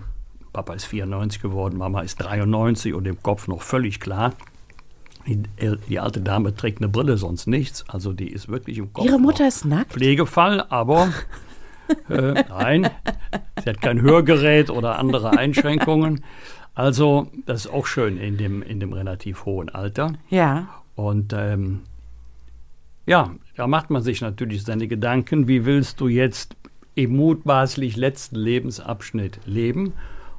[0.58, 4.32] Papa ist 94 geworden, Mama ist 93 und im Kopf noch völlig klar.
[5.24, 5.40] Die,
[5.88, 7.84] die alte Dame trägt eine Brille, sonst nichts.
[7.86, 9.06] Also die ist wirklich im Kopf.
[9.06, 9.92] Ihre Mutter ist nackt?
[9.92, 11.12] Pflegefall, aber
[12.08, 12.90] äh, nein,
[13.62, 16.24] sie hat kein Hörgerät oder andere Einschränkungen.
[16.74, 20.14] Also das ist auch schön in dem, in dem relativ hohen Alter.
[20.28, 20.82] Ja.
[20.96, 21.82] Und ähm,
[23.06, 26.56] ja, da macht man sich natürlich seine Gedanken, wie willst du jetzt
[26.96, 29.92] im mutmaßlich letzten Lebensabschnitt leben?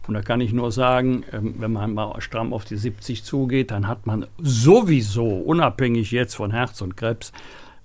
[0.10, 3.70] Und da kann ich nur sagen, ähm, wenn man mal stramm auf die 70 zugeht,
[3.70, 7.32] dann hat man sowieso, unabhängig jetzt von Herz und Krebs,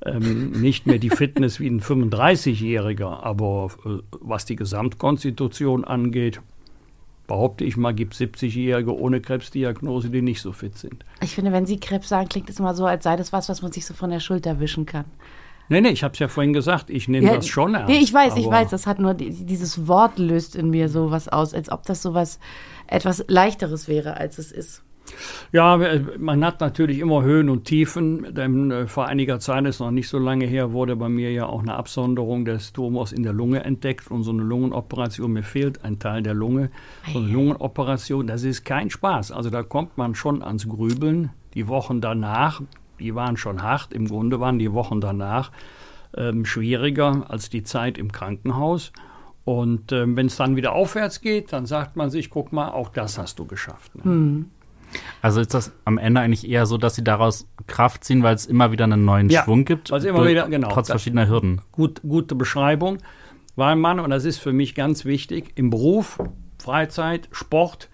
[0.06, 3.22] ähm, nicht mehr die Fitness wie ein 35-Jähriger.
[3.22, 6.40] Aber äh, was die Gesamtkonstitution angeht,
[7.26, 11.04] behaupte ich mal, gibt 70-Jährige ohne Krebsdiagnose, die nicht so fit sind.
[11.20, 13.60] Ich finde, wenn Sie Krebs sagen, klingt es immer so, als sei das was, was
[13.60, 15.04] man sich so von der Schulter wischen kann.
[15.68, 17.88] Nee, nee, ich habe es ja vorhin gesagt, ich nehme das schon ernst.
[17.88, 21.28] Nee, ich weiß, ich weiß, das hat nur die, dieses Wort löst in mir sowas
[21.28, 22.38] aus, als ob das sowas
[22.86, 24.82] etwas leichteres wäre, als es ist.
[25.52, 29.80] Ja, äh, man hat natürlich immer Höhen und Tiefen, denn äh, vor einiger Zeit, ist
[29.80, 33.22] noch nicht so lange her, wurde bei mir ja auch eine Absonderung des Tumors in
[33.22, 36.70] der Lunge entdeckt und so eine Lungenoperation, mir fehlt ein Teil der Lunge.
[37.12, 39.32] So eine Lungenoperation, das ist kein Spaß.
[39.32, 41.30] Also da kommt man schon ans Grübeln.
[41.54, 42.62] Die Wochen danach,
[43.00, 45.50] die waren schon hart, im Grunde waren die Wochen danach
[46.16, 48.92] ähm, schwieriger als die Zeit im Krankenhaus.
[49.44, 52.88] Und ähm, wenn es dann wieder aufwärts geht, dann sagt man sich, guck mal, auch
[52.88, 53.92] das hast du geschafft.
[54.04, 54.46] Ne?
[55.20, 58.46] Also ist das am Ende eigentlich eher so, dass sie daraus Kraft ziehen, weil es
[58.46, 59.90] immer wieder einen neuen Ja, Schwung gibt?
[59.90, 61.60] weil es immer durch- wieder- genau, Trotz verschiedener Hürden.
[61.72, 62.98] gut, gute Beschreibung,
[63.56, 66.20] weil man, und das ist für mich ganz wichtig, im Beruf,
[66.62, 67.90] Freizeit, Sport,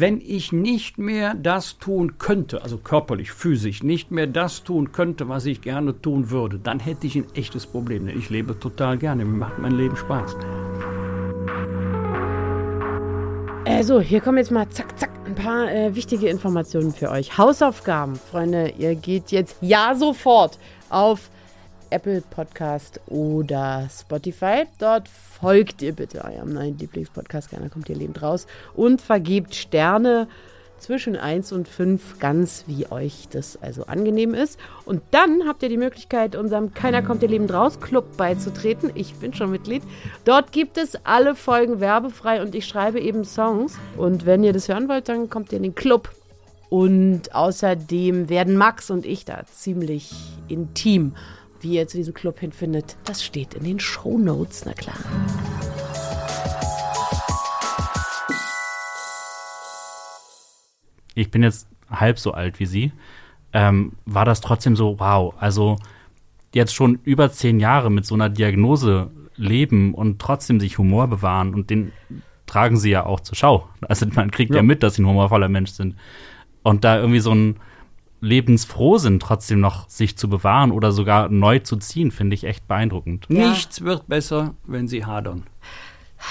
[0.00, 5.28] wenn ich nicht mehr das tun könnte, also körperlich, physisch, nicht mehr das tun könnte,
[5.28, 8.06] was ich gerne tun würde, dann hätte ich ein echtes Problem.
[8.06, 10.36] Denn ich lebe total gerne, mir macht mein Leben Spaß.
[13.64, 17.38] Äh, so, hier kommen jetzt mal zack, zack, ein paar äh, wichtige Informationen für euch.
[17.38, 20.58] Hausaufgaben, Freunde, ihr geht jetzt ja sofort
[20.90, 21.30] auf
[21.90, 24.64] Apple Podcast oder Spotify.
[24.78, 30.28] Dort folgt ihr bitte eurem neuen Lieblingspodcast, gerne kommt ihr lebend raus und vergebt Sterne
[30.78, 34.58] zwischen 1 und 5, ganz wie euch das also angenehm ist.
[34.84, 38.90] Und dann habt ihr die Möglichkeit, unserem Keiner kommt ihr lebend raus Club beizutreten.
[38.94, 39.82] Ich bin schon Mitglied.
[40.24, 43.78] Dort gibt es alle Folgen werbefrei und ich schreibe eben Songs.
[43.96, 46.10] Und wenn ihr das hören wollt, dann kommt ihr in den Club.
[46.68, 50.12] Und außerdem werden Max und ich da ziemlich
[50.48, 51.14] intim.
[51.66, 54.94] Wie ihr zu diesem Club hinfindet, das steht in den Shownotes, na klar.
[61.14, 62.92] Ich bin jetzt halb so alt wie sie.
[63.52, 65.76] Ähm, war das trotzdem so, wow, also
[66.54, 71.52] jetzt schon über zehn Jahre mit so einer Diagnose leben und trotzdem sich Humor bewahren
[71.52, 71.90] und den
[72.46, 73.68] tragen sie ja auch zur Schau.
[73.80, 74.62] Also man kriegt ja, Ja.
[74.62, 75.96] mit, dass sie ein humorvoller Mensch sind.
[76.62, 77.56] Und da irgendwie so ein
[78.26, 82.68] lebensfroh sind, trotzdem noch sich zu bewahren oder sogar neu zu ziehen, finde ich echt
[82.68, 83.26] beeindruckend.
[83.28, 83.48] Ja.
[83.48, 85.44] Nichts wird besser, wenn sie hadern.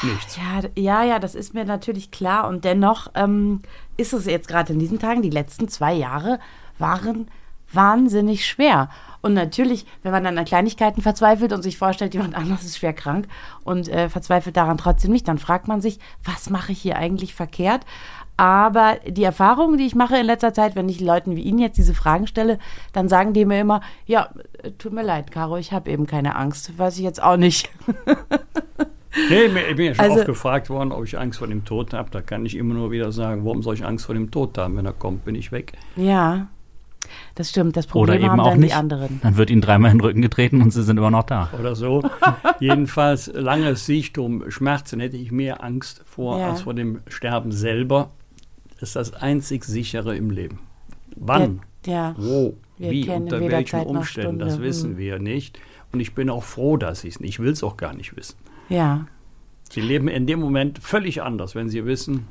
[0.03, 0.37] Nichts.
[0.37, 2.47] Ja, ja, ja, das ist mir natürlich klar.
[2.47, 3.61] Und dennoch ähm,
[3.97, 6.39] ist es jetzt gerade in diesen Tagen, die letzten zwei Jahre
[6.77, 7.27] waren
[7.71, 8.89] wahnsinnig schwer.
[9.21, 12.93] Und natürlich, wenn man dann an Kleinigkeiten verzweifelt und sich vorstellt, jemand anderes ist schwer
[12.93, 13.27] krank
[13.63, 17.33] und äh, verzweifelt daran trotzdem nicht, dann fragt man sich, was mache ich hier eigentlich
[17.33, 17.85] verkehrt?
[18.37, 21.77] Aber die Erfahrungen, die ich mache in letzter Zeit, wenn ich Leuten wie Ihnen jetzt
[21.77, 22.59] diese Fragen stelle,
[22.91, 24.29] dann sagen die mir immer, ja,
[24.61, 26.77] äh, tut mir leid, Caro, ich habe eben keine Angst.
[26.77, 27.69] Weiß ich jetzt auch nicht.
[29.29, 31.63] Nee, mir- ich bin ja schon Also- oft gefragt worden, ob ich Angst vor dem
[31.63, 32.09] Tod habe.
[32.11, 34.75] Da kann ich immer nur wieder sagen, warum soll ich Angst vor dem Tod haben?
[34.75, 35.71] Wenn er kommt, bin ich weg.
[35.95, 36.47] Ja,
[37.35, 37.77] das stimmt.
[37.77, 38.71] Das Oder Problem eben haben auch dann nicht.
[38.71, 39.21] die anderen.
[39.23, 41.49] Dann wird ihnen dreimal in den Rücken getreten und sie sind immer noch da.
[41.57, 42.03] Oder so.
[42.59, 46.49] Jedenfalls, langes Sichtum, Schmerzen hätte ich mehr Angst vor Ja.
[46.49, 48.09] als vor dem Sterben selber.
[48.79, 50.59] Das ist das einzig sichere im Leben.
[51.15, 51.61] Wann?
[51.85, 52.13] Ja.
[52.17, 52.55] Wo?
[52.77, 53.09] Wir wie?
[53.09, 54.39] Unter welchen Umständen?
[54.39, 54.97] Das wissen Hm.
[54.97, 55.59] wir nicht.
[55.93, 57.29] Und ich bin auch froh, dass ich es nicht.
[57.29, 58.35] Ich will es auch gar nicht wissen.
[58.69, 59.05] Ja.
[59.69, 62.27] Sie leben in dem Moment völlig anders, wenn Sie wissen,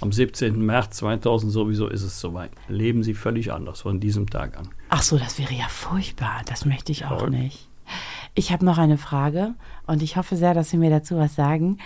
[0.00, 0.64] am 17.
[0.64, 2.50] März 2000 sowieso ist es soweit.
[2.68, 4.68] Leben Sie völlig anders von diesem Tag an.
[4.88, 6.42] Ach so, das wäre ja furchtbar.
[6.46, 7.30] Das möchte ich auch Toll.
[7.30, 7.68] nicht.
[8.34, 9.54] Ich habe noch eine Frage
[9.86, 11.78] und ich hoffe sehr, dass Sie mir dazu was sagen.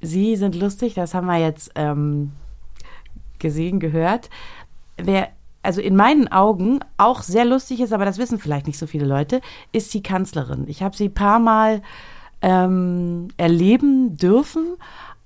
[0.00, 2.32] Sie sind lustig, das haben wir jetzt ähm,
[3.38, 4.30] gesehen, gehört.
[4.96, 5.28] Wer
[5.62, 9.06] also in meinen Augen auch sehr lustig ist, aber das wissen vielleicht nicht so viele
[9.06, 9.40] Leute,
[9.72, 10.64] ist sie Kanzlerin.
[10.68, 11.80] Ich habe sie ein paar Mal
[12.42, 14.76] ähm, erleben dürfen.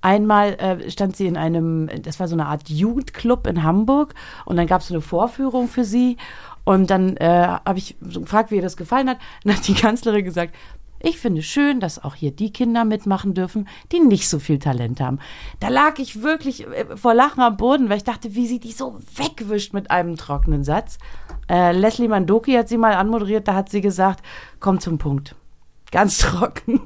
[0.01, 4.55] Einmal äh, stand sie in einem, das war so eine Art Jugendclub in Hamburg und
[4.55, 6.15] dann gab es eine Vorführung für sie
[6.63, 9.17] und dann äh, habe ich so gefragt, wie ihr das gefallen hat.
[9.43, 10.55] Und dann hat die Kanzlerin gesagt,
[11.01, 14.99] ich finde schön, dass auch hier die Kinder mitmachen dürfen, die nicht so viel Talent
[14.99, 15.19] haben.
[15.59, 18.71] Da lag ich wirklich äh, vor Lachen am Boden, weil ich dachte, wie sie die
[18.71, 20.97] so wegwischt mit einem trockenen Satz.
[21.49, 24.23] Äh, Leslie Mandoki hat sie mal anmoderiert, da hat sie gesagt,
[24.59, 25.35] komm zum Punkt.
[25.91, 26.81] Ganz trocken.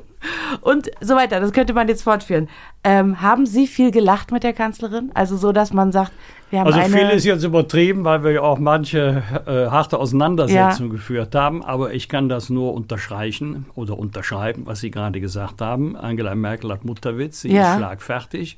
[0.62, 1.40] Und so weiter.
[1.40, 2.48] Das könnte man jetzt fortführen.
[2.84, 5.12] Ähm, haben Sie viel gelacht mit der Kanzlerin?
[5.14, 6.14] Also so, dass man sagt,
[6.62, 11.64] Also viel ist jetzt übertrieben, weil wir ja auch manche äh, harte Auseinandersetzungen geführt haben.
[11.64, 15.96] Aber ich kann das nur unterstreichen oder unterschreiben, was Sie gerade gesagt haben.
[15.96, 17.72] Angela Merkel hat Mutterwitz, sie Ja.
[17.74, 18.58] ist schlagfertig.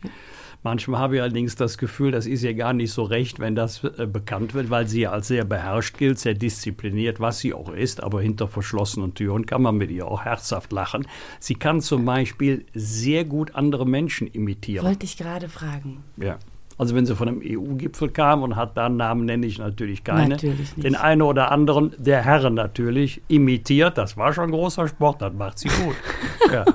[0.64, 3.84] Manchmal habe ich allerdings das Gefühl, das ist ihr gar nicht so recht, wenn das
[3.84, 7.70] äh, bekannt wird, weil sie ja als sehr beherrscht gilt, sehr diszipliniert, was sie auch
[7.70, 8.02] ist.
[8.02, 11.08] Aber hinter verschlossenen Türen kann man mit ihr auch herzhaft lachen.
[11.40, 14.84] Sie kann zum Beispiel sehr gut andere Menschen imitieren.
[14.84, 16.04] Wollte ich gerade fragen.
[16.18, 16.40] Ja.
[16.78, 20.04] Also wenn sie von einem EU-Gipfel kam und hat da einen Namen, nenne ich natürlich
[20.04, 20.30] keine.
[20.30, 20.84] Natürlich nicht.
[20.84, 23.98] Den einen oder anderen, der Herren natürlich, imitiert.
[23.98, 25.96] Das war schon großer Sport, das macht sie gut.
[26.52, 26.66] ja.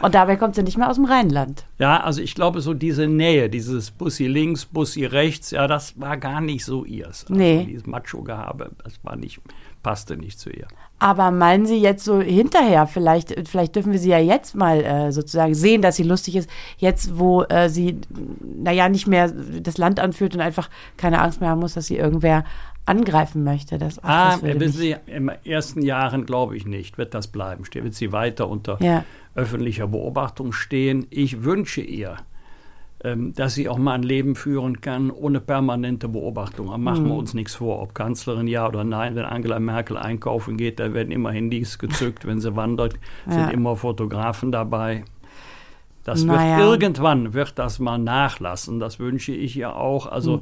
[0.00, 1.64] Und dabei kommt sie nicht mehr aus dem Rheinland.
[1.78, 6.16] ja, also ich glaube, so diese Nähe, dieses Bussi links, Bussi rechts, ja, das war
[6.16, 7.24] gar nicht so ihrs.
[7.28, 7.64] Also Nee.
[7.64, 9.40] Dieses Macho-Gehabe, das war nicht,
[9.82, 10.68] passte nicht zu ihr.
[11.00, 15.12] Aber meinen Sie jetzt so hinterher, vielleicht, vielleicht dürfen wir sie ja jetzt mal äh,
[15.12, 18.00] sozusagen sehen, dass sie lustig ist, jetzt wo äh, sie,
[18.42, 19.30] naja, nicht mehr
[19.62, 22.44] das Land anführt und einfach keine Angst mehr haben muss, dass sie irgendwer
[22.88, 23.78] angreifen möchte.
[23.78, 27.64] Das, ach, Ah, das Sie, im ersten Jahren glaube ich nicht, wird das bleiben.
[27.72, 29.04] Wird sie weiter unter Ja.
[29.34, 31.06] öffentlicher Beobachtung stehen.
[31.10, 32.16] Ich wünsche ihr,
[33.04, 36.68] ähm, dass sie auch mal ein Leben führen kann ohne permanente Beobachtung.
[36.68, 37.18] Aber machen wir Mhm.
[37.18, 39.14] uns nichts vor, ob Kanzlerin ja oder nein.
[39.14, 42.26] Wenn Angela Merkel einkaufen geht, da werden immer Handys gezückt.
[42.26, 42.94] Wenn sie wandert,
[43.26, 43.32] Ja.
[43.34, 45.04] sind immer Fotografen dabei.
[46.04, 46.56] Das Naja.
[46.58, 48.80] wird irgendwann wird das mal nachlassen.
[48.80, 50.06] Das wünsche ich ihr auch.
[50.06, 50.40] Also Hm.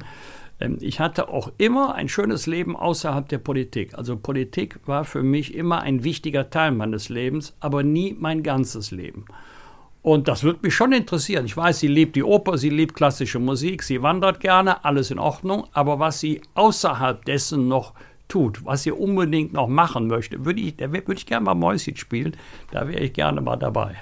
[0.59, 3.97] Ähm, ich hatte auch immer ein schönes Leben außerhalb der Politik.
[3.97, 8.91] Also Politik war für mich immer ein wichtiger Teil meines Lebens, aber nie mein ganzes
[8.91, 9.25] Leben.
[10.01, 11.45] Und das würde mich schon interessieren.
[11.45, 15.19] Ich weiß, sie liebt die Oper, sie liebt klassische Musik, sie wandert gerne, alles in
[15.19, 15.67] Ordnung.
[15.73, 17.93] Aber was sie außerhalb dessen noch
[18.29, 22.37] tut, was sie unbedingt noch machen möchte, würde ich, würde ich gerne mal Mäuschen spielen.
[22.71, 23.95] Da wäre ich gerne mal dabei.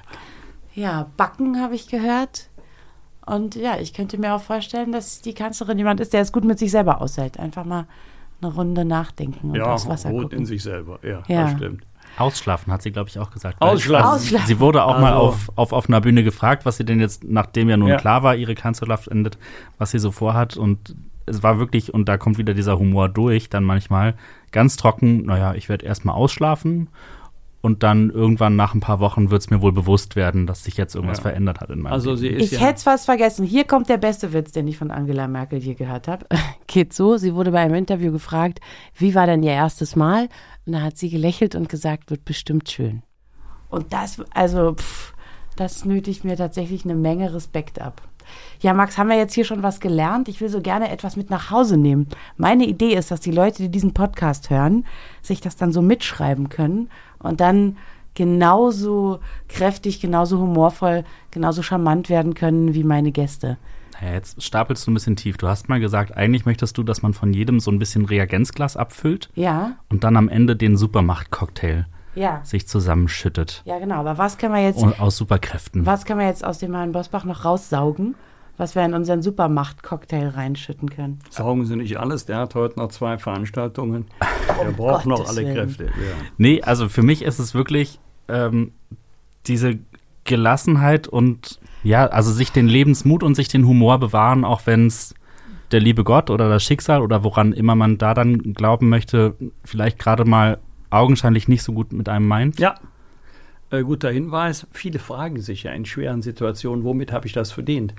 [0.76, 2.50] Ja, Backen habe ich gehört.
[3.26, 6.44] Und ja, ich könnte mir auch vorstellen, dass die Kanzlerin jemand ist, der es gut
[6.44, 7.40] mit sich selber aushält.
[7.40, 7.86] Einfach mal
[8.42, 10.40] eine Runde nachdenken und Ja, aufs Wasser ruht gucken.
[10.40, 11.00] in sich selber.
[11.04, 11.44] Ja, Ja.
[11.44, 11.84] das stimmt.
[12.18, 13.62] Ausschlafen hat sie, glaube ich, auch gesagt.
[13.62, 14.06] Ausschlafen.
[14.06, 14.48] Also, Ausschlafen.
[14.48, 17.68] Sie wurde auch mal Also- auf, auf offener Bühne gefragt, was sie denn jetzt, nachdem
[17.70, 17.98] ja nun Ja.
[17.98, 19.38] klar war, ihre Kanzlerschaft endet,
[19.78, 20.56] was sie so vorhat.
[20.56, 24.14] Und es war wirklich, und da kommt wieder dieser Humor durch, dann manchmal
[24.52, 26.88] ganz trocken, naja, ich werde erstmal ausschlafen.
[27.66, 30.78] Und dann irgendwann nach ein paar Wochen wird es mir wohl bewusst werden, dass sich
[30.78, 31.24] jetzt irgendwas Ja.
[31.24, 32.20] verändert hat in meinem Also Leben.
[32.20, 33.44] sie ist Ich ja, hätte es fast vergessen.
[33.44, 36.28] Hier kommt der beste Witz, den ich von Angela Merkel je gehört habe.
[36.68, 38.60] Geht so, sie wurde bei einem Interview gefragt,
[38.96, 40.30] wie war denn ihr erstes Mal?
[40.68, 43.02] Und da hat sie gelächelt und gesagt, wird bestimmt schön.
[43.70, 45.14] Und das, also, pff,
[45.56, 48.04] das nötigt mir tatsächlich eine Menge Respekt ab.
[48.60, 50.28] Ja, Max, haben wir jetzt hier schon was gelernt?
[50.30, 52.08] Ich will so gerne etwas mit nach Hause nehmen.
[52.38, 54.86] Meine Idee ist, dass die Leute, die diesen Podcast hören,
[55.22, 56.90] sich das dann so mitschreiben können
[57.26, 57.78] und dann
[58.14, 63.58] genauso kräftig, genauso humorvoll, genauso charmant werden können wie meine Gäste.
[64.02, 65.38] Naja, jetzt stapelst du ein bisschen tief.
[65.38, 68.76] Du hast mal gesagt, eigentlich möchtest du, dass man von jedem so ein bisschen Reagenzglas
[68.76, 73.62] abfüllt Ja, und dann am Ende den Supermacht-Cocktail ja, sich zusammenschüttet.
[73.66, 73.96] ja, genau.
[73.96, 75.86] Aber was können wir jetzt, Und aus Superkräften.
[75.86, 78.16] was können wir jetzt aus dem Herrn Bosbach noch raussaugen,
[78.58, 81.20] was wir in unseren Supermacht-Cocktail reinschütten können?
[81.30, 82.26] saugen Sie nicht alles.
[82.26, 84.06] Der hat heute noch zwei Veranstaltungen.
[84.62, 85.56] Der braucht noch Gottes alle Willen.
[85.56, 85.84] Kräfte.
[85.86, 85.92] Ja.
[86.38, 88.72] Nee, also für mich ist es wirklich ähm,
[89.48, 89.80] diese
[90.24, 95.14] Gelassenheit und ja, also sich den Lebensmut und sich den Humor bewahren, auch wenn es
[95.72, 100.00] der liebe Gott oder das Schicksal oder woran immer man da dann glauben möchte, vielleicht
[100.00, 102.60] gerade mal augenscheinlich nicht so gut mit einem meint.
[102.60, 102.76] Ja,
[103.72, 104.68] äh, guter Hinweis.
[104.72, 107.94] Viele fragen sich ja in schweren Situationen, womit habe ich das verdient?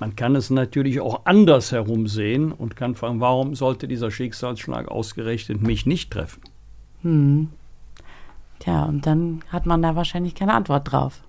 [0.00, 4.88] Man kann es natürlich auch anders herum sehen und kann fragen, warum sollte dieser Schicksalsschlag
[4.88, 6.40] ausgerechnet mich nicht treffen?
[8.58, 11.20] Tja, und dann hat man da wahrscheinlich keine Antwort drauf.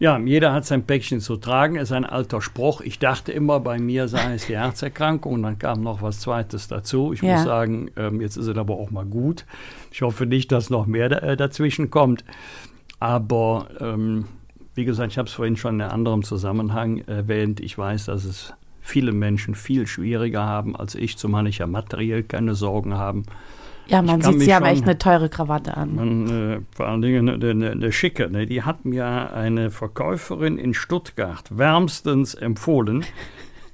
[0.00, 2.80] Ja, jeder hat sein Päckchen zu tragen, ist ein alter Spruch.
[2.80, 6.66] Ich dachte immer, bei mir sei es die Herzerkrankung und dann kam noch was Zweites
[6.66, 7.12] dazu.
[7.12, 7.34] Ich Ja.
[7.34, 9.44] muss sagen, ähm, jetzt ist es aber auch mal gut.
[9.92, 12.24] Ich hoffe nicht, dass noch mehr äh, dazwischen kommt.
[12.98, 14.26] Aber ähm,
[14.74, 17.60] wie gesagt, ich habe es vorhin schon in einem anderen Zusammenhang erwähnt.
[17.60, 22.22] Ich weiß, dass es viele Menschen viel schwieriger haben als ich, zumal ich ja materiell
[22.22, 23.24] keine Sorgen haben.
[23.88, 25.94] Ja, man sieht, sie haben schon- echt eine teure Krawatte an.
[25.96, 28.30] Man, äh, vor allen Dingen eine, eine, eine schicke.
[28.30, 28.46] Ne?
[28.46, 33.04] Die hat mir eine Verkäuferin in Stuttgart wärmstens empfohlen.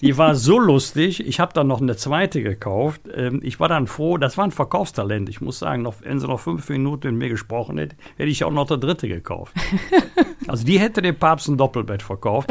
[0.01, 1.27] Die war so lustig.
[1.27, 3.03] Ich habe dann noch eine zweite gekauft.
[3.15, 5.29] Ähm, ich war dann froh, das war ein Verkaufstalent.
[5.29, 8.45] Ich muss sagen, noch, wenn sie noch fünf Minuten mit mir gesprochen hätte, hätte ich
[8.45, 9.55] auch noch der dritte gekauft.
[10.49, 12.51] Also die hätte dem Papst ein Doppelbett verkauft.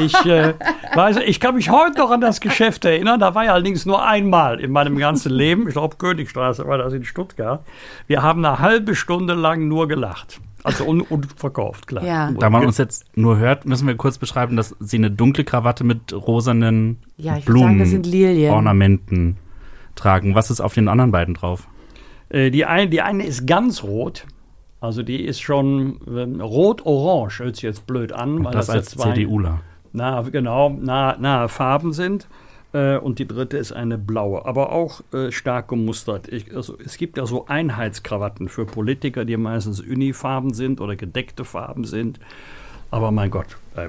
[0.00, 0.54] Ich, äh,
[0.94, 3.18] weiß, ich kann mich heute noch an das Geschäft erinnern.
[3.18, 5.66] Da war ich allerdings nur einmal in meinem ganzen Leben.
[5.66, 7.64] Ich glaube, Königstraße war das in Stuttgart.
[8.06, 10.40] Wir haben eine halbe Stunde lang nur gelacht.
[10.64, 12.04] Also un unverkauft, klar.
[12.04, 12.30] Ja.
[12.32, 15.84] Da man uns jetzt nur hört, müssen wir kurz beschreiben, dass sie eine dunkle Krawatte
[15.84, 18.52] mit rosanen Ja, ich würde sagen, das sind Lilien.
[18.52, 19.36] Blumenornamenten
[19.94, 20.34] tragen.
[20.34, 21.68] Was ist auf den anderen beiden drauf?
[22.28, 24.26] Äh, die, eine, die eine ist ganz rot.
[24.80, 28.44] Also die ist schon ähm, rot-orange, hört sich jetzt blöd an.
[28.44, 29.60] weil das ja als zwei CDUler.
[29.92, 32.28] nahe, genau, nahe, nahe Farben sind.
[32.72, 36.28] Äh, und die dritte ist eine blaue, aber auch äh, stark gemustert.
[36.28, 41.44] Ich, also, es gibt ja so Einheitskrawatten für Politiker, die meistens Unifarben sind oder gedeckte
[41.44, 42.20] Farben sind.
[42.90, 43.46] Aber mein Gott,
[43.76, 43.88] äh,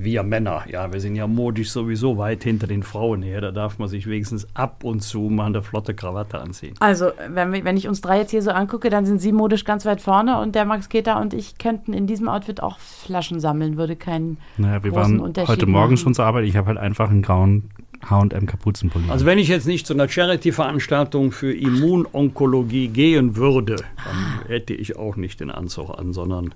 [0.00, 3.40] wir Männer, ja, wir sind ja modisch sowieso weit hinter den Frauen her.
[3.40, 6.74] Da darf man sich wenigstens ab und zu mal eine flotte Krawatte anziehen.
[6.78, 9.64] Also, wenn, wir- wenn ich uns drei jetzt hier so angucke, dann sind sie modisch
[9.64, 13.40] ganz weit vorne und der Max Keter und ich könnten in diesem Outfit auch Flaschen
[13.40, 14.36] sammeln, würde kein.
[14.56, 15.96] Naja, wir großen waren Unterschied heute Morgen machen.
[15.96, 16.44] schon zur Arbeit.
[16.44, 17.70] Ich habe halt einfach einen grauen
[18.08, 19.10] H&M Kapuzenpulli.
[19.10, 24.96] Also wenn ich jetzt nicht zu einer Charity-Veranstaltung für Immunonkologie gehen würde, dann hätte ich
[24.96, 26.54] auch nicht den Anzug an, sondern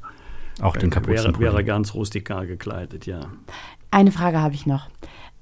[0.63, 1.47] auch den wäre, Kapuzenpulli.
[1.47, 3.21] wäre ganz rustikal gekleidet, ja.
[3.91, 4.89] Eine Frage habe ich noch.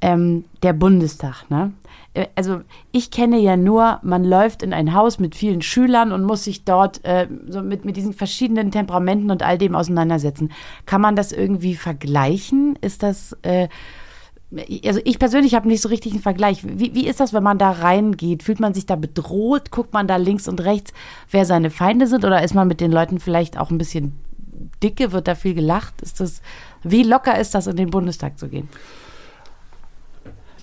[0.03, 1.73] Ähm, der Bundestag, ne?
[2.15, 6.25] Äh, Also ich kenne ja nur, man läuft in ein Haus mit vielen Schülern und
[6.25, 10.53] muss sich dort äh, so mit, mit diesen verschiedenen Temperamenten und all dem auseinandersetzen.
[10.87, 12.77] Kann man das irgendwie vergleichen?
[12.81, 13.69] Ist das, äh,
[14.87, 16.65] also ich persönlich habe nicht so richtig einen Vergleich.
[16.65, 18.43] Wie, wie ist das, wenn man da reingeht?
[18.43, 19.71] Fühlt man sich da bedroht?
[19.71, 20.95] Guckt man da links und rechts,
[21.31, 22.25] wer seine Feinde sind?
[22.25, 24.15] Oder ist man mit den Leuten vielleicht auch ein bisschen
[24.83, 25.13] dicke?
[25.13, 26.03] Wird da viel gelacht?
[26.03, 26.43] Ist das,
[26.83, 28.69] wie locker ist das, in den Bundestag zu gehen?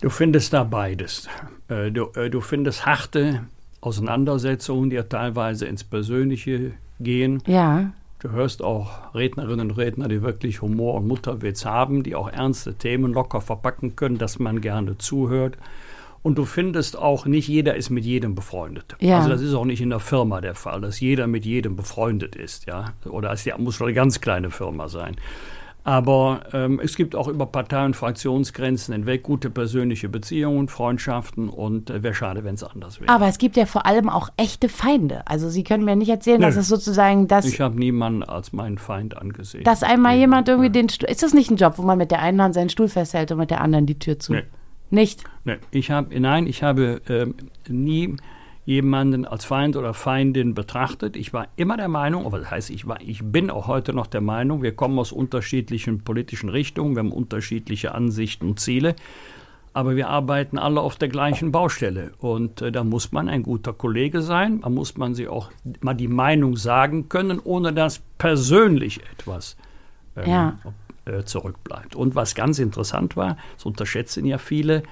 [0.02, 1.28] Du findest da beides.
[1.70, 3.46] Äh, Du, äh, du findest harte
[3.82, 7.42] Auseinandersetzungen, die ja teilweise ins Persönliche gehen.
[7.46, 7.92] Ja.
[8.20, 12.74] Du hörst auch Rednerinnen und Redner, die wirklich Humor und Mutterwitz haben, die auch ernste
[12.74, 15.58] Themen locker verpacken können, dass man gerne zuhört.
[16.28, 18.98] Und du findest auch, nicht jeder ist mit jedem befreundet.
[19.00, 19.20] Ja.
[19.20, 22.36] Also das ist auch nicht in der Firma der Fall, dass jeder mit jedem befreundet
[22.36, 22.66] ist.
[22.66, 22.92] Ja?
[23.06, 25.16] Oder es ja, muss schon eine ganz kleine Firma sein.
[25.86, 31.90] Aber ähm, es gibt auch über Partei- und Fraktionsgrenzen hinweg gute persönliche Beziehungen, Freundschaften und
[31.90, 33.10] äh, wäre schade, wenn es anders wäre.
[33.10, 35.26] Aber es gibt ja vor allem auch echte Feinde.
[35.28, 36.60] Also Sie können mir nicht erzählen, dass Nö.
[36.60, 39.64] es sozusagen das, Ich habe niemanden als meinen Feind angesehen.
[39.64, 41.08] dass einmal jemand irgendwie den Stuhl.
[41.10, 43.38] Ist das nicht ein Job, wo man mit der einen Hand seinen Stuhl festhält und
[43.38, 44.34] mit der anderen die Tür zu?
[44.34, 44.44] Nee.
[44.90, 45.24] Nicht?
[45.44, 47.36] Nee, ich habe, nein, ich habe ähm,
[47.68, 48.16] nie
[48.68, 51.16] jemanden als Feind oder Feindin betrachtet.
[51.16, 54.08] Ich war immer der Meinung, aber das heißt, ich, war, ich bin auch heute noch
[54.08, 58.98] der Meinung, wir kommen aus unterschiedlichen politischen Richtungen, wir haben unterschiedliche Ansichten und Ziele,
[59.72, 62.12] aber wir arbeiten alle auf der gleichen Baustelle.
[62.18, 65.94] Und äh, da muss man ein guter Kollege sein, da muss man sich auch mal
[65.94, 69.56] die Meinung sagen können, ohne dass persönlich etwas
[70.18, 70.58] ähm, Ja.
[71.08, 71.96] Äh, zurückbleibt.
[71.96, 74.84] Und was ganz interessant war, das unterschätzen ja viele,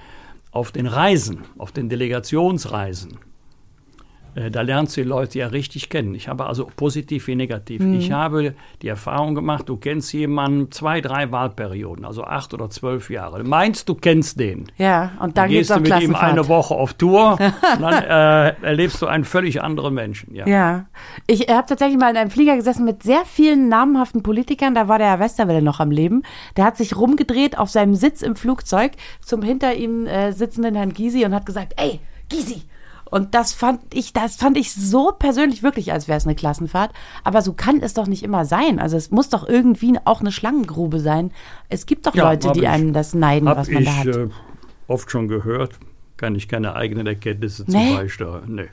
[0.50, 3.18] auf den Reisen, auf den Delegationsreisen,
[4.50, 6.14] da lernst du die Leute ja richtig kennen.
[6.14, 7.80] Ich habe also positiv wie negativ.
[7.80, 7.94] Mhm.
[7.94, 13.08] Ich habe die Erfahrung gemacht, du kennst jemanden zwei, drei Wahlperioden, also acht oder zwölf
[13.08, 13.42] Jahre.
[13.42, 14.66] Du meinst, du kennst den.
[14.76, 17.38] Ja, und dann geht's gehst du mit ihm eine Woche auf Tour,
[17.76, 20.34] und dann äh, erlebst du einen völlig anderen Menschen.
[20.34, 20.46] Ja.
[20.46, 20.86] Ja,
[21.26, 24.74] ich habe tatsächlich mal in einem Flieger gesessen mit sehr vielen namhaften Politikern.
[24.74, 26.24] Da war der Herr Westerwelle noch am Leben.
[26.58, 30.92] Der hat sich rumgedreht auf seinem Sitz im Flugzeug zum hinter ihm äh, sitzenden Herrn
[30.92, 32.62] Gysi und hat gesagt: Ey, Gysi!
[33.10, 36.92] Und das fand ich, das fand ich so persönlich wirklich, als wäre es eine Klassenfahrt.
[37.24, 38.78] Aber so kann es doch nicht immer sein.
[38.80, 41.30] Also es muss doch irgendwie auch eine Schlangengrube sein.
[41.68, 44.06] Es gibt doch Ja, Leute, die ich- einem das neiden, was man ich da hat.
[44.08, 44.28] äh,
[44.88, 45.78] oft schon gehört,
[46.16, 47.90] kann ich keine eigenen Erkenntnisse Nee?
[47.90, 48.44] zu beisteuern.
[48.54, 48.68] Nee.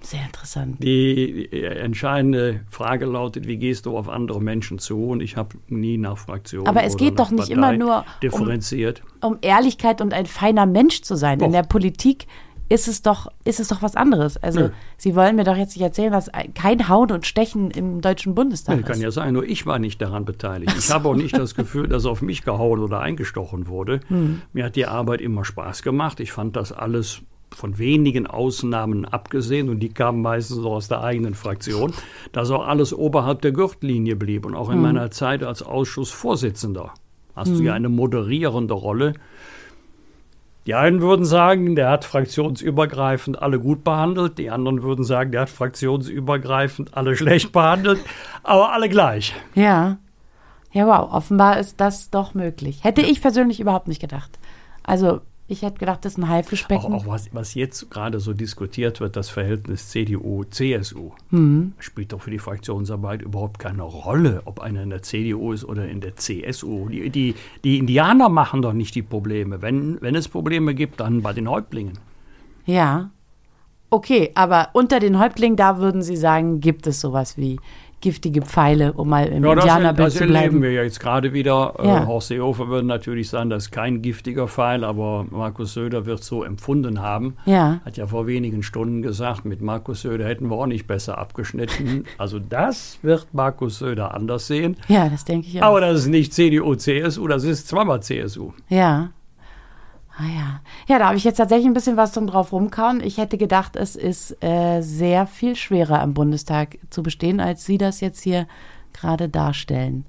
[0.00, 0.82] Sehr interessant.
[0.82, 5.06] Die äh, entscheidende Frage lautet, wie gehst du auf andere Menschen zu?
[5.08, 8.04] Und ich habe nie nach Fraktion Aber es geht doch nicht Partei immer nur um-
[8.22, 9.02] differenziert.
[9.20, 11.40] um Ehrlichkeit und ein feiner Mensch zu sein.
[11.40, 11.52] In Doch.
[11.52, 12.26] der Politik
[12.68, 14.36] ist es doch, ist es doch was anderes.
[14.36, 14.70] Also Nö.
[14.96, 18.34] Sie wollen mir doch jetzt nicht erzählen, was ein- kein Hauen und Stechen im Deutschen
[18.34, 19.02] Bundestag kann ist.
[19.02, 20.74] ja sein, nur ich war nicht daran beteiligt.
[20.78, 24.00] Ich habe auch nicht das Gefühl, dass auf mich gehauen oder eingestochen wurde.
[24.08, 24.42] Hm.
[24.52, 26.20] Mir hat die Arbeit immer Spaß gemacht.
[26.20, 27.22] Ich fand das alles
[27.56, 31.94] von wenigen Ausnahmen abgesehen und die kamen meistens so aus der eigenen Fraktion,
[32.32, 34.44] dass auch alles oberhalb der Gürtellinie blieb.
[34.44, 36.92] Und auch in meiner Zeit als Ausschussvorsitzender
[37.34, 39.14] hast du ja eine moderierende Rolle.
[40.68, 45.40] Die einen würden sagen, der hat fraktionsübergreifend alle gut behandelt, die anderen würden sagen, der
[45.40, 48.00] hat fraktionsübergreifend alle schlecht behandelt,
[48.42, 49.34] aber alle gleich.
[49.54, 49.96] Ja.
[50.70, 52.84] Ja, wow, offenbar ist das doch möglich.
[52.84, 54.38] Hätte ich persönlich überhaupt nicht gedacht.
[54.82, 56.92] Also, ich hätte gedacht, das ist ein Auch, Haifischbecken.
[56.92, 61.72] auch was, was jetzt gerade so diskutiert wird, das Verhältnis CDU-CSU, Mhm.
[61.78, 65.88] spielt doch für die Fraktionsarbeit überhaupt keine Rolle, ob einer in der CDU ist oder
[65.88, 66.88] in der CSU.
[66.90, 67.34] Die, die,
[67.64, 69.62] die Indianer machen doch nicht die Probleme.
[69.62, 71.98] Wenn, wenn es Probleme gibt, dann bei den Häuptlingen.
[72.66, 73.10] Ja.
[73.90, 77.58] Okay, aber unter den Häuptlingen, da würden Sie sagen, gibt es sowas wie
[78.00, 80.62] giftige Pfeile, um mal im Ja, das, Indianerbild das zu erleben bleiben.
[80.62, 81.74] wir ja jetzt gerade wieder.
[81.82, 82.02] Ja.
[82.02, 86.22] Äh, Horst Seehofer würde natürlich sagen, das ist kein giftiger Pfeil, aber Markus Söder wird
[86.22, 87.36] so empfunden haben.
[87.46, 87.80] Ja.
[87.84, 92.04] Hat ja vor wenigen Stunden gesagt, mit Markus Söder hätten wir auch nicht besser abgeschnitten.
[92.18, 94.76] Also das wird Markus Söder anders sehen.
[94.88, 95.66] Ja, das denke ich auch.
[95.66, 98.52] Aber das ist nicht CDU, CSU, das ist zweimal CSU.
[98.68, 99.10] Ja.
[100.20, 100.60] Ah ja.
[100.88, 103.00] Ja, da habe ich jetzt tatsächlich ein bisschen was zum drauf rumkauen.
[103.00, 107.78] Ich hätte gedacht, es ist äh, sehr viel schwerer im Bundestag zu bestehen, als Sie
[107.78, 108.48] das jetzt hier
[108.92, 110.06] gerade darstellen.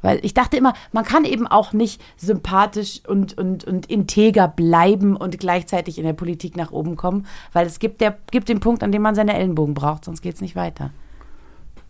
[0.00, 5.14] Weil ich dachte immer, man kann eben auch nicht sympathisch und, und, und integer bleiben
[5.14, 8.82] und gleichzeitig in der Politik nach oben kommen, weil es gibt, der, gibt den Punkt,
[8.82, 10.90] an dem man seine Ellenbogen braucht, sonst geht es nicht weiter.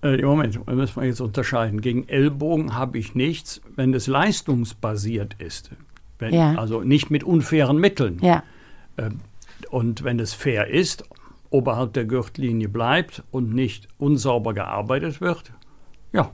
[0.02, 1.80] Äh, Moment da müssen wir jetzt unterscheiden.
[1.80, 5.70] Gegen Ellbogen habe ich nichts, wenn es leistungsbasiert ist.
[6.20, 6.54] Wenn, Ja.
[6.56, 8.18] Also nicht mit unfairen Mitteln.
[8.22, 8.42] Ja.
[9.70, 11.04] Und wenn es fair ist,
[11.50, 15.52] oberhalb der Gürtellinie bleibt und nicht unsauber gearbeitet wird,
[16.12, 16.30] ja.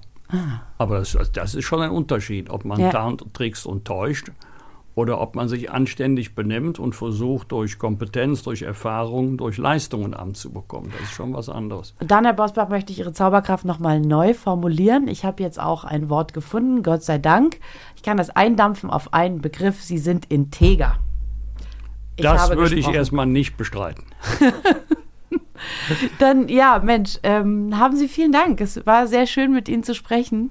[0.78, 2.90] Aber das, das ist schon ein Unterschied, ob man Ja.
[2.90, 4.32] tarnt, trickst und täuscht
[4.96, 10.90] oder ob man sich anständig benimmt und versucht, durch Kompetenz, durch Erfahrung, durch Leistungen anzubekommen.
[10.90, 11.94] Das ist schon was anderes.
[12.00, 15.06] Dann, Herr Bosbach, möchte ich Ihre Zauberkraft nochmal neu formulieren.
[15.06, 17.60] Ich habe jetzt auch ein Wort gefunden, Gott sei Dank.
[17.94, 19.82] Ich kann das eindampfen auf einen Begriff.
[19.82, 20.98] Sie sind integer.
[22.16, 22.94] Ich das würde ich gesprochen.
[22.94, 24.04] erstmal nicht bestreiten.
[26.18, 28.62] Dann, ja, Mensch, ähm, haben Sie vielen Dank.
[28.62, 30.50] Es war sehr schön, mit Ihnen zu sprechen.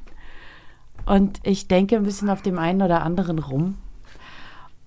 [1.07, 3.79] Und ich denke ein bisschen auf dem einen oder anderen rum.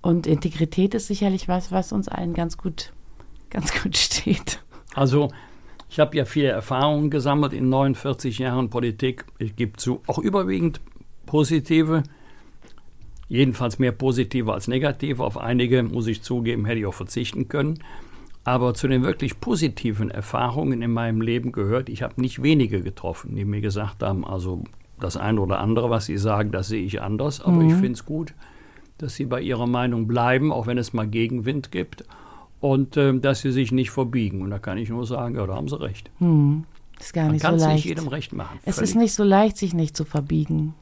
[0.01, 2.93] Und Integrität ist sicherlich was, was uns allen ganz gut,
[3.49, 4.63] ganz gut steht.
[4.95, 5.29] Also,
[5.89, 9.25] ich habe ja viele Erfahrungen gesammelt in 49 Jahren Politik.
[9.39, 10.79] Ich gebe zu, auch überwiegend
[11.25, 12.03] positive,
[13.27, 15.23] jedenfalls mehr positive als negative.
[15.23, 17.79] Auf einige, muss ich zugeben, hätte ich auch verzichten können.
[18.43, 23.35] Aber zu den wirklich positiven Erfahrungen in meinem Leben gehört, ich habe nicht wenige getroffen,
[23.35, 24.63] die mir gesagt haben, also
[24.99, 27.41] das eine oder andere, was sie sagen, das sehe ich anders.
[27.41, 28.33] Aber ich finde es gut,
[29.01, 32.03] dass sie bei ihrer Meinung bleiben, auch wenn es mal Gegenwind gibt.
[32.59, 34.41] Und ähm, dass sie sich nicht verbiegen.
[34.41, 36.11] Und da kann ich nur sagen, ja, da haben sie recht.
[36.99, 37.85] Ist gar Man nicht so kann es nicht leicht.
[37.85, 38.59] jedem recht machen.
[38.65, 38.89] Es Völlig.
[38.89, 40.73] ist nicht so leicht, sich nicht zu verbiegen.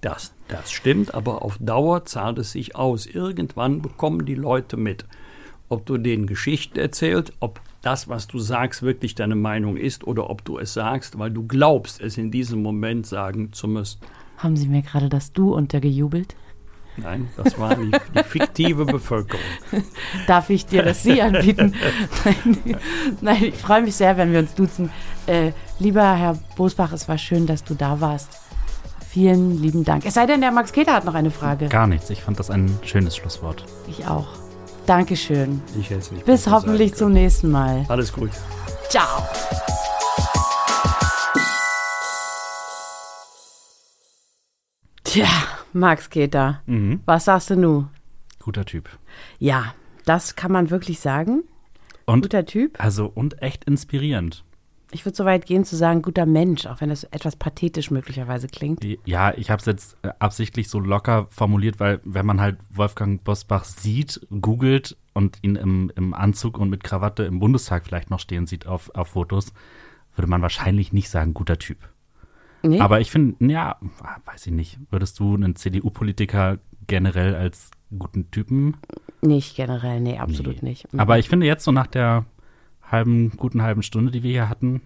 [0.00, 3.06] Das, das stimmt, aber auf Dauer zahlt es sich aus.
[3.06, 5.04] Irgendwann bekommen die Leute mit,
[5.68, 10.30] ob du denen Geschichten erzählst, ob das, was du sagst, wirklich deine Meinung ist oder
[10.30, 14.00] ob du es sagst, weil du glaubst, es in diesem Moment sagen zu müssen.
[14.38, 16.34] Haben Sie mir gerade das Du untergejubelt?
[16.96, 19.44] Nein, das war die, die fiktive Bevölkerung.
[20.26, 21.74] Darf ich dir das Sie anbieten?
[22.24, 22.80] Nein,
[23.20, 24.90] nein, ich freue mich sehr, wenn wir uns duzen.
[25.26, 28.38] Äh, lieber Herr Bosbach, es war schön, dass du da warst.
[29.08, 30.06] Vielen lieben Dank.
[30.06, 31.68] Es sei denn, der Max Keter hat noch eine Frage.
[31.68, 32.08] Gar nichts.
[32.10, 33.64] Ich fand das ein schönes Schlusswort.
[33.88, 34.28] Ich auch.
[34.86, 35.62] Dankeschön.
[35.78, 37.84] Ich hätte es nicht Bis hoffentlich zum nächsten Mal.
[37.88, 38.30] Alles gut.
[38.88, 39.26] Ciao.
[45.04, 45.28] Tja,
[45.74, 46.62] Max Keter,
[47.06, 47.88] was sagst du nun?
[48.38, 48.88] Guter Typ.
[49.38, 51.44] Ja, das kann man wirklich sagen.
[52.06, 52.82] Und Guter Typ.
[52.82, 54.44] also und echt inspirierend.
[54.94, 58.46] Ich würde so weit gehen zu sagen, guter Mensch, auch wenn das etwas pathetisch möglicherweise
[58.46, 58.84] klingt.
[59.06, 63.24] Ja, ich habe es jetzt äh, absichtlich so locker formuliert, weil wenn man halt Wolfgang
[63.24, 68.20] Bosbach sieht, googelt und ihn im, im Anzug und mit Krawatte im Bundestag vielleicht noch
[68.20, 69.54] stehen sieht auf, auf Fotos,
[70.14, 71.78] würde man wahrscheinlich nicht sagen, guter Typ.
[72.62, 72.80] Nee?
[72.80, 73.76] Aber ich finde, ja,
[74.24, 74.78] weiß ich nicht.
[74.90, 78.76] Würdest du einen CDU-Politiker generell als guten Typen?
[79.20, 80.70] Nicht generell, nee, absolut Nee.
[80.70, 80.86] nicht.
[80.96, 82.24] Aber ich finde jetzt so nach der
[82.82, 84.82] halben, guten halben Stunde, die wir hier hatten,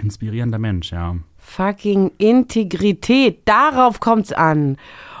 [0.00, 1.16] inspirierender Mensch, ja.
[1.36, 4.76] Fucking Integrität, darauf kommt's an.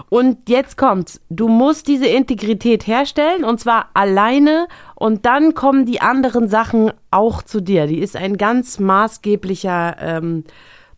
[0.08, 1.20] Und jetzt kommt's.
[1.30, 7.42] Du musst diese Integrität herstellen und zwar alleine und dann kommen die anderen Sachen auch
[7.42, 7.86] zu dir.
[7.86, 10.44] Die ist ein ganz maßgeblicher ähm,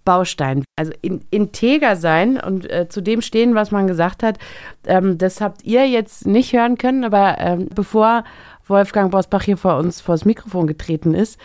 [0.04, 0.64] Baustein.
[0.76, 4.38] Also in, integer sein und äh, zu dem stehen, was man gesagt hat,
[4.86, 8.24] ähm, das habt ihr jetzt nicht hören können, aber ähm, bevor
[8.66, 11.38] Wolfgang Bosbach hier vor uns vors Mikrofon getreten ist,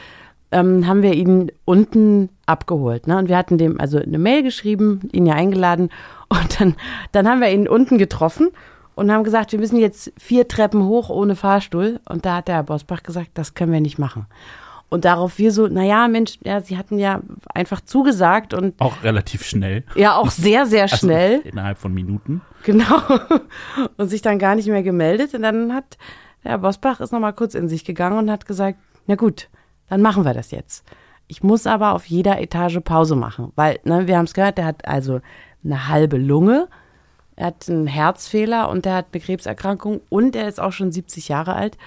[0.51, 3.07] ähm, haben wir ihn unten abgeholt.
[3.07, 3.17] Ne?
[3.17, 5.89] Und wir hatten dem also eine Mail geschrieben, ihn ja eingeladen
[6.29, 6.75] und dann,
[7.11, 8.49] dann haben wir ihn unten getroffen
[8.95, 12.01] und haben gesagt, wir müssen jetzt vier Treppen hoch ohne Fahrstuhl.
[12.09, 14.25] Und da hat der Herr Bosbach gesagt, das können wir nicht machen.
[14.89, 17.21] Und darauf wir so, naja, Mensch, ja, sie hatten ja
[17.53, 19.83] einfach zugesagt und Auch relativ schnell.
[19.95, 21.41] ja auch sehr, sehr Also schnell.
[21.41, 22.41] innerhalb von Minuten.
[22.63, 23.01] Genau.
[23.97, 25.33] Und sich dann gar nicht mehr gemeldet.
[25.35, 25.97] Und dann hat
[26.43, 29.49] der Herr Bosbach ist nochmal kurz in sich gegangen und hat gesagt, na gut,
[29.89, 30.85] dann machen wir das jetzt.
[31.27, 34.65] Ich muss aber auf jeder Etage Pause machen, weil, ne, wir haben es gehört, der
[34.65, 35.19] hat also
[35.63, 36.67] eine halbe Lunge,
[37.35, 41.27] er hat einen Herzfehler und der hat eine Krebserkrankung und er ist auch schon 70
[41.27, 41.77] Jahre alt.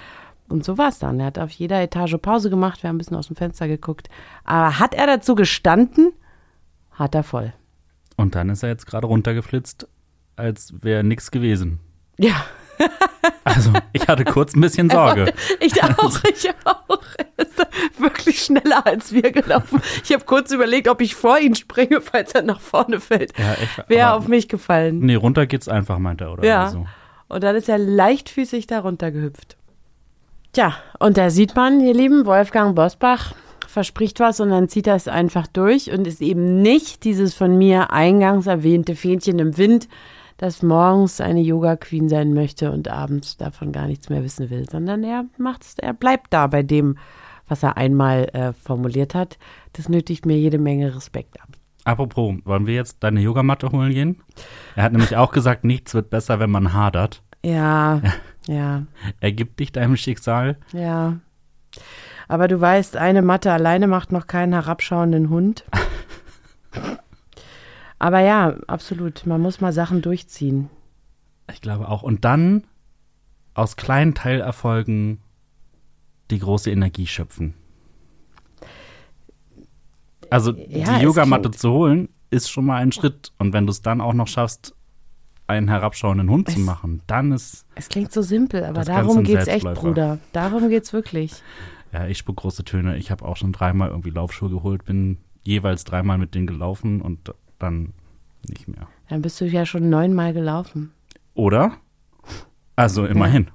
[0.53, 1.19] Und so war es dann.
[1.19, 4.09] Er hat auf jeder Etage Pause gemacht, wir haben ein bisschen aus dem Fenster geguckt.
[4.45, 6.13] Aber hat er dazu gestanden?
[6.93, 7.53] Hat er voll.
[8.17, 9.89] Und dann ist er jetzt gerade runtergeflitzt,
[10.37, 11.81] als wäre nichts gewesen.
[12.19, 12.45] Ja.
[13.45, 15.33] Also, ich hatte kurz ein bisschen Sorge.
[15.61, 16.87] Ich auch, ich auch.
[17.37, 19.83] Er ist wirklich schneller als wir gelaufen.
[20.05, 23.37] Ich habe kurz überlegt, ob ich vor ihn springe, falls er nach vorne fällt.
[23.39, 23.57] Ja.
[23.89, 25.01] Wäre auf mich gefallen.
[25.01, 26.69] Nee, runter geht's einfach, meint er, oder Ja.
[26.71, 26.87] so.
[27.29, 29.57] Und dann ist er leichtfüßig da runtergehüpft.
[30.53, 33.33] Tja, und da sieht man, ihr Lieben, Wolfgang Bosbach
[33.67, 37.57] verspricht was und dann zieht er es einfach durch und ist eben nicht dieses von
[37.57, 39.89] mir eingangs erwähnte Fähnchen im Wind,
[40.37, 45.03] das morgens eine Yoga-Queen sein möchte und abends davon gar nichts mehr wissen will, sondern
[45.05, 46.99] er macht's, er bleibt da bei dem,
[47.49, 49.39] was er einmal äh, formuliert hat.
[49.73, 51.49] Das nötigt mir jede Menge Respekt ab.
[51.85, 54.21] Apropos, wollen wir jetzt deine Yogamatte holen gehen?
[54.77, 57.23] Er hat nämlich auch gesagt, nichts wird besser, wenn man hadert.
[57.45, 58.01] Ja,
[58.47, 58.85] ja.
[59.21, 60.57] Ergib dich deinem Schicksal.
[60.73, 61.19] Ja.
[62.29, 65.65] Aber du weißt, eine Matte alleine macht noch keinen herabschauenden Hund.
[67.99, 69.27] Aber ja, absolut.
[69.27, 70.71] Man muss mal Sachen durchziehen.
[71.53, 72.03] Ich glaube auch.
[72.03, 72.65] Und dann
[73.55, 75.21] aus kleinen Teilerfolgen
[76.31, 77.55] die große Energie schöpfen.
[80.31, 83.33] Also Ja, die Yogamatte zu holen, ist schon mal ein Schritt.
[83.39, 84.75] Und wenn du es dann auch noch schaffst,
[85.53, 89.25] einen herabschauenden Hund zu Es- machen, dann ist, Es klingt so simpel, aber darum ein
[89.25, 89.65] geht's echt.
[89.75, 90.19] Bruder.
[90.33, 91.43] Darum geht's wirklich.
[91.93, 92.97] ja, ich spuck große Töne.
[92.97, 97.33] Ich habe auch schon dreimal irgendwie Laufschuhe geholt, bin jeweils dreimal mit denen gelaufen und
[97.59, 97.93] dann
[98.49, 98.87] nicht mehr.
[99.09, 100.93] Dann bist du ja schon neunmal gelaufen.
[101.35, 101.73] Oder?
[102.77, 103.49] Also immerhin.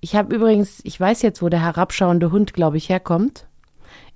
[0.00, 3.46] Ich habe übrigens, ich weiß jetzt, wo der herabschauende Hund, glaube ich, herkommt.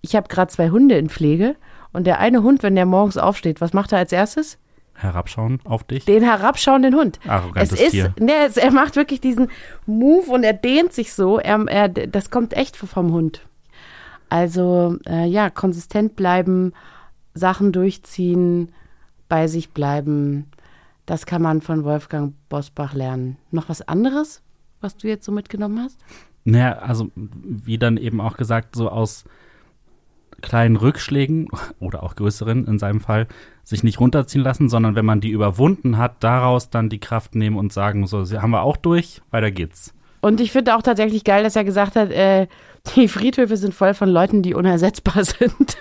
[0.00, 1.56] Ich habe gerade zwei Hunde in Pflege
[1.92, 4.58] und der eine Hund, wenn der morgens aufsteht, was macht er als erstes?
[4.95, 6.05] Herabschauen auf dich.
[6.05, 7.18] Den herabschauenden Hund.
[7.26, 8.14] Arrogantes es ist, Tier.
[8.18, 9.49] Ne, es, er macht wirklich diesen
[9.86, 11.38] Move und er dehnt sich so.
[11.38, 13.42] Er, er, das kommt echt vom Hund.
[14.28, 16.72] Also äh, ja, konsistent bleiben,
[17.34, 18.72] Sachen durchziehen,
[19.28, 20.47] bei sich bleiben.
[21.07, 23.36] Das kann man von Wolfgang Bosbach lernen.
[23.51, 24.42] Noch was anderes,
[24.80, 26.01] was du jetzt so mitgenommen hast?
[26.45, 29.24] Naja, also wie dann eben auch gesagt, so aus
[30.45, 31.49] kleinen Rückschlägen
[31.80, 33.26] oder auch größeren in seinem Fall
[33.64, 37.57] sich nicht runterziehen lassen, sondern wenn man die überwunden hat, daraus dann die Kraft nehmen
[37.57, 39.92] und sagen, so, sie haben wir auch durch, weiter geht's.
[40.20, 42.47] Und ich finde auch tatsächlich geil, dass er gesagt hat, äh,
[42.97, 45.76] die Friedhöfe sind voll von Leuten, die unersetzbar sind.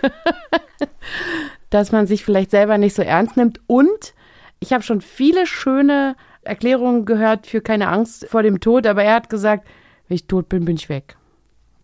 [1.70, 3.60] dass man sich vielleicht selber nicht so ernst nimmt.
[3.68, 4.14] Und
[4.60, 9.16] ich habe schon viele schöne Erklärungen gehört für keine Angst vor dem Tod, aber er
[9.16, 9.68] hat gesagt,
[10.08, 11.18] wenn ich tot bin, bin ich weg.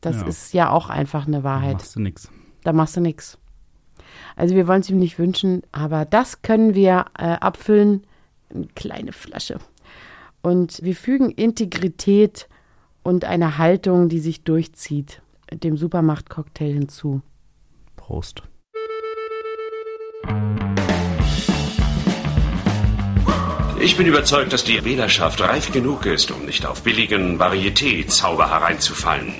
[0.01, 0.27] Das Ja.
[0.27, 1.73] ist ja auch einfach eine Wahrheit.
[1.73, 2.29] Machst du nix.
[2.63, 3.37] Da machst du nichts.
[4.35, 8.05] Also wir wollen es ihm nicht wünschen, aber das können wir äh, abfüllen.
[8.53, 9.59] Eine kleine Flasche.
[10.41, 12.47] Und wir fügen Integrität
[13.03, 17.21] und eine Haltung, die sich durchzieht, dem Supermacht-Cocktail hinzu.
[17.95, 18.43] Prost.
[23.81, 29.33] Ich bin überzeugt, dass die Wählerschaft reif genug ist, um nicht auf billigen Varieté-Zauber hereinzufallen.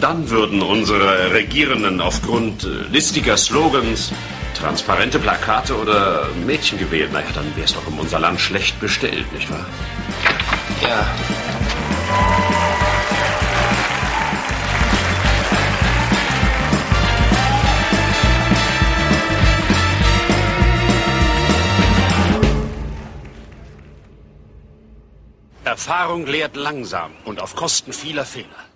[0.00, 4.12] Dann würden unsere Regierenden aufgrund äh, listiger Slogans,
[4.54, 7.12] transparente Plakate oder Mädchen gewählt.
[7.12, 9.66] Naja, dann wäre es doch um unser Land schlecht bestellt, nicht wahr?
[10.82, 11.06] Ja.
[25.64, 28.75] Erfahrung lehrt langsam und auf Kosten vieler Fehler.